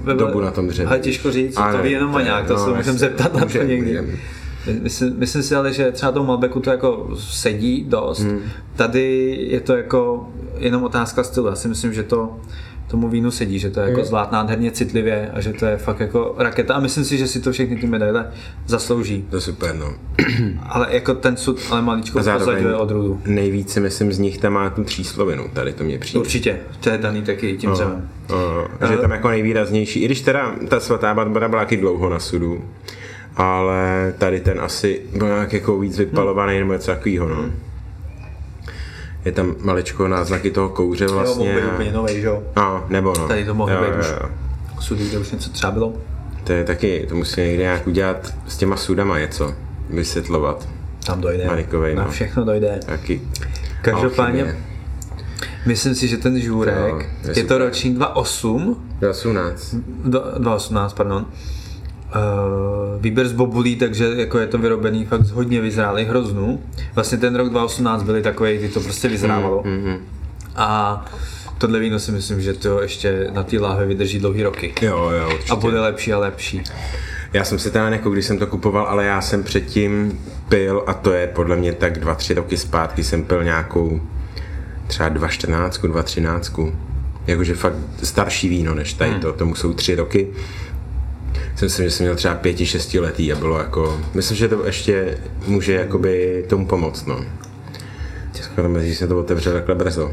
[0.00, 0.88] ve- dobu na tom dřevě.
[0.88, 3.34] Ale těžko říct, A to ne, ví jenom maňák, to no, se můžeme jasně, zeptat
[3.34, 4.18] na to někdy.
[4.82, 8.20] Myslím, myslím si ale, že třeba tomu Malbeku to jako sedí dost.
[8.20, 8.40] Hmm.
[8.76, 11.46] Tady je to jako jenom otázka stylu.
[11.46, 12.36] Já si myslím, že to
[12.88, 14.06] tomu vínu sedí, že to je jako Hmm.
[14.06, 17.40] zvlád nádherně citlivě a že to je fakt jako raketa a myslím si, že si
[17.40, 18.30] to všechny ty medaile
[18.66, 19.24] zaslouží.
[19.30, 19.94] To je super, no.
[20.68, 23.20] Ale jako ten sud, ale maličko pozadňuje odrůdu.
[23.26, 26.20] nejvíc si myslím z nich tam má tu tříslovinu, tady to mě přijde.
[26.20, 28.08] Určitě, to je daný taky tím dřevem.
[28.30, 32.10] Uh, že je tam jako nejvýraznější, i když teda ta svatá Barbara byla taky dlouho
[32.10, 32.64] na sudu,
[33.36, 37.50] ale tady ten asi byl nějak jako víc vypalovaný nebo něco takového, no.
[39.26, 41.48] Je tam maličko náznaky toho kouře Jo, vlastně.
[41.48, 42.42] mohl být úplně nový, že jo?
[42.56, 43.28] No, nebo no.
[43.28, 44.06] Tady to mohlo Jo, být jo, už.
[44.08, 44.28] jo.
[44.80, 45.92] Sudy, kde už něco třeba bylo.
[46.44, 49.54] To je taky, to musí někde nějak udělat s těma sudama něco,
[49.90, 50.68] vysvětlovat.
[51.06, 51.46] Tam dojde.
[51.46, 52.10] Marikovej, Na no.
[52.10, 52.80] všechno dojde.
[52.86, 53.20] Taky.
[53.82, 54.64] Každopádně, Alchymie.
[55.66, 58.76] myslím si, že ten žůrek, Jo, je, je to ročník 2008,
[59.10, 59.74] 18.
[60.04, 61.26] do- 2018, pardon.
[62.16, 66.62] Uh, výběr z bobulí, takže jako je to vyrobený fakt z hodně vyzrálých hroznů.
[66.94, 69.62] Vlastně ten rok 2018 byly takový, kdy to prostě vyzrávalo.
[69.64, 69.96] Mhm.
[70.56, 71.04] A
[71.58, 74.74] tohle víno si myslím, že to ještě na té láhve vydrží dlouhý roky.
[74.82, 75.52] Jo, jo, určitě.
[75.52, 76.62] A bude lepší a lepší.
[77.32, 80.94] Já jsem si teda jako když jsem to kupoval, ale já jsem předtím pil, a
[80.94, 84.00] to je podle mě tak dva, tři roky zpátky, jsem pil nějakou
[84.86, 86.72] třeba 2.14, 2.13.
[87.26, 90.28] Jakože fakt starší víno než tady to, tomu jsou tři roky.
[91.56, 95.18] Jsem si, že jsem měl třeba pěti, šestiletý a bylo jako, myslím, že to ještě
[95.46, 97.24] může jakoby tomu pomoct, no.
[98.42, 100.12] Skoro mezi, že jsem to otevřel takhle brzo.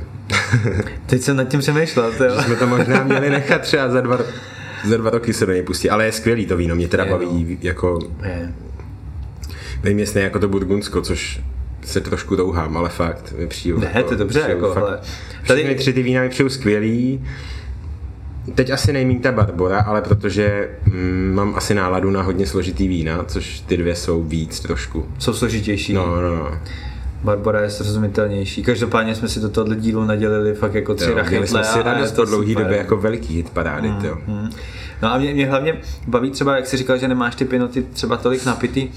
[1.06, 2.42] Teď jsem nad tím přemýšlel, to jo.
[2.42, 4.18] jsme to možná měli nechat třeba za dva,
[4.88, 7.12] za dva roky se do něj pustit, ale je skvělý to víno, mě teda Je,
[7.12, 7.18] no.
[7.18, 8.54] baví, jako Je.
[9.84, 11.42] Nevím, jestli jako to Burgundsko, což
[11.86, 13.92] se trošku touhám, ale fakt mi přijde.
[13.96, 15.00] Ne, to je dobře, jako, hele.
[15.48, 17.24] Tady Tady- tři ty vína mi přijou skvělý.
[18.56, 23.24] Teď asi nejmín ta Barbora, ale protože mm, mám asi náladu na hodně složitý vína,
[23.24, 25.06] což ty dvě jsou víc trošku.
[25.20, 25.94] Jsou složitější.
[25.94, 26.52] No, no, no.
[27.24, 28.64] Barbara je srozumitelnější.
[28.64, 31.48] Každopádně jsme si do tohohle dílu nadělili fakt jako tři Jo, měli rachytle.
[31.48, 34.50] jsme si radost po dlouhý době jako veliký hit parády, mm, Hmm.
[35.02, 35.78] No a mě, mě hlavně
[36.08, 38.88] baví třeba, jak jsi říkal, že nemáš ty pinoty třeba tolik napitý,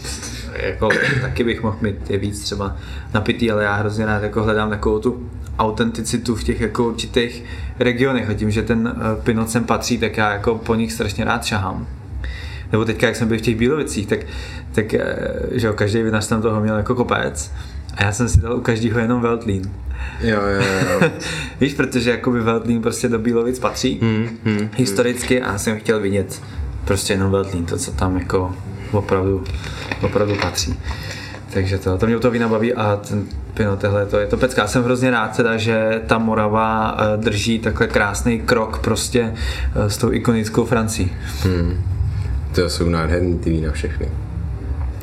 [0.62, 0.88] jako
[1.20, 2.76] taky bych mohl mít je víc třeba
[3.14, 7.44] napitý, ale já hrozně rád jako hledám takovou tu autenticitu v těch jako určitých
[7.80, 11.24] regionech a tím, že ten eh, pinot sem patří, tak já jako po nich strašně
[11.24, 11.86] rád šahám.
[12.72, 14.18] Nebo teďka, jak jsem byl v těch Bílovicích, tak,
[14.72, 15.06] tak eh,
[15.50, 17.52] že jo, každý vinař tam toho měl jako kopec
[17.96, 19.72] a já jsem si dal u každého jenom Veltlín.
[20.20, 21.10] Jo, jo, jo.
[21.60, 24.68] Víš, protože jakoby Veltlín prostě do Bílovic patří Hmm, hmm.
[24.76, 26.42] historicky a já jsem chtěl vidět
[26.84, 28.54] prostě jenom Veltlín, to, co tam jako
[28.92, 29.44] opravdu,
[30.02, 30.78] opravdu patří.
[31.52, 33.24] Takže to, to mě u toho vína baví a ten
[33.56, 34.62] Pinot, tohle to je to pecka.
[34.62, 39.34] Já jsem hrozně rád teda, že ta Morava eh, drží takhle krásný krok prostě
[39.74, 41.12] eh, s tou ikonickou Francií.
[41.42, 41.84] Hmm.
[42.54, 44.08] To jsou nádherný ty vína všechny.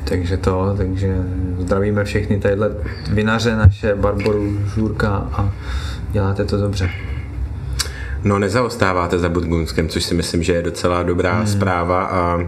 [0.04, 1.16] Takže to, takže
[1.58, 2.70] zdravíme všechny tadyhle
[3.10, 5.52] vinaře naše, Barboru, Žůrka a
[6.12, 6.90] děláte to dobře.
[8.24, 11.46] No nezaostáváte za Burgundskem, což si myslím, že je docela dobrá hmm.
[11.46, 12.40] zpráva a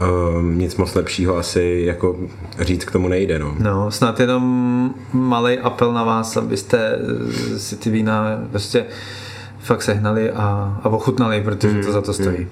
[0.00, 2.16] um, nic moc lepšího asi jako
[2.60, 3.38] říct k tomu nejde.
[3.38, 3.56] No.
[3.58, 6.98] No, snad jenom malý apel na vás, abyste
[7.54, 8.84] eh, si ty vína prostě
[9.58, 12.46] fakt sehnali a, a ochutnali, protože to za to stojí.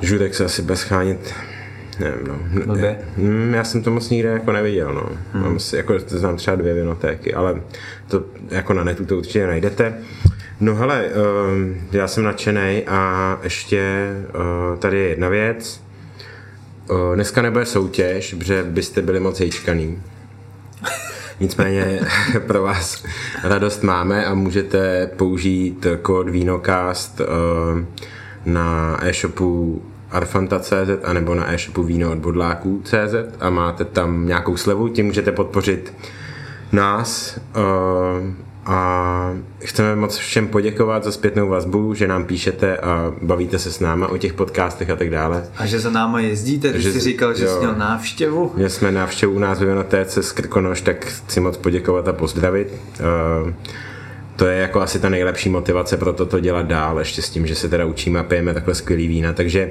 [0.00, 1.34] Žurek se asi bez chánit
[1.98, 2.64] nevím, no.
[2.66, 2.98] Blbě?
[3.16, 5.08] Mm, já jsem to moc nikde jako neviděl, no.
[5.32, 5.42] Hmm.
[5.42, 7.60] Mám si, jako, znám třeba dvě vinotéky, ale
[8.08, 9.94] to jako na netu to určitě najdete.
[10.60, 15.82] No hele, um, já jsem nadšený a ještě uh, tady je jedna věc.
[16.90, 20.02] Uh, dneska nebude soutěž, protože byste byli moc hejčkaný.
[21.40, 22.00] Nicméně
[22.46, 23.04] pro vás
[23.44, 27.26] radost máme a můžete použít kód VINOCAST uh,
[28.44, 32.94] na e-shopu arfanta.cz anebo na e-shopu víno od
[33.40, 35.94] a máte tam nějakou slevu, tím můžete podpořit
[36.72, 37.38] nás
[38.68, 43.80] a chceme moc všem poděkovat za zpětnou vazbu, že nám píšete a bavíte se s
[43.80, 45.44] náma o těch podcastech a tak dále.
[45.56, 48.52] A že za náma jezdíte, ty že, jsi říkal, že jo, jsi měl návštěvu.
[48.56, 52.72] Že jsme návštěvu u nás ve TC z Krkonoš, tak chci moc poděkovat a pozdravit.
[53.44, 53.52] Uh,
[54.36, 57.54] to je jako asi ta nejlepší motivace pro toto dělat dál, ještě s tím, že
[57.54, 59.32] se teda učíme a pijeme takhle skvělý vína.
[59.32, 59.70] Takže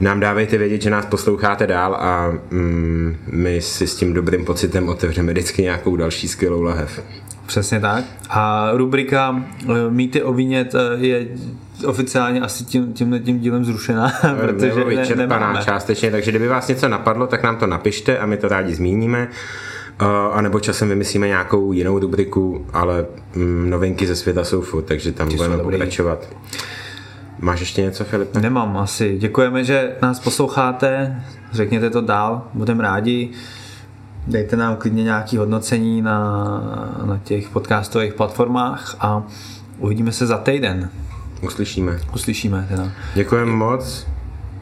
[0.00, 4.88] nám dávejte vědět, že nás posloucháte dál a mm, my si s tím dobrým pocitem
[4.88, 7.00] otevřeme vždycky nějakou další skvělou lahev.
[7.46, 8.04] Přesně tak.
[8.30, 11.26] A rubrika eh, Mýty o víně je
[11.86, 16.68] oficiálně asi tím, tímhle tím dílem zrušená, protože Nebo vyčerpaná ne, částečně, takže kdyby vás
[16.68, 19.28] něco napadlo, tak nám to napište a my to rádi zmíníme.
[20.02, 24.82] Uh, a nebo časem vymyslíme nějakou jinou rubriku, ale mm, novinky ze světa jsou furt,
[24.82, 26.28] takže tam Ty budeme pokračovat.
[27.38, 28.40] Máš ještě něco, Filipe?
[28.40, 29.18] Nemám asi.
[29.18, 31.22] Děkujeme, že nás posloucháte.
[31.52, 33.30] Řekněte to dál, budeme rádi.
[34.26, 36.22] Dejte nám klidně nějaké hodnocení na,
[37.04, 39.22] na těch podcastových platformách a
[39.78, 40.90] uvidíme se za týden.
[41.42, 42.00] Uslyšíme.
[42.14, 42.92] Uslyšíme teda.
[43.14, 44.06] Děkujeme moc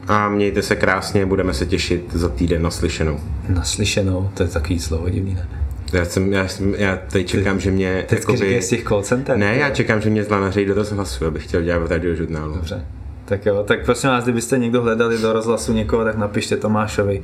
[0.07, 3.19] a mějte se krásně, budeme se těšit za týden naslyšenou.
[3.49, 5.47] Naslyšenou, to je takový slovo divný, ne?
[5.93, 8.05] Já, jsem, já, jsem, já teď čekám, že mě...
[8.07, 9.37] Teď jakoby, z těch call center?
[9.37, 12.55] Ne, já čekám, že mě zlanařejí do rozhlasu, abych chtěl dělat radiožurnálu.
[12.55, 12.85] Dobře.
[13.25, 17.21] Tak jo, tak prosím vás, kdybyste někdo hledali do rozhlasu někoho, tak napište Tomášovi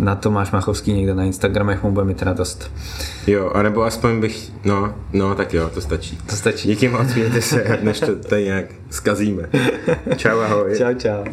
[0.00, 2.72] na Tomáš Machovský někde na Instagramech, mu bude mít radost.
[3.26, 6.18] Jo, anebo aspoň bych, no, no, tak jo, to stačí.
[6.26, 6.68] To stačí.
[6.68, 9.42] Díky moc, mějte se, než to tady nějak zkazíme.
[10.16, 10.78] Čau, ahoj.
[10.78, 11.24] Čau, čau.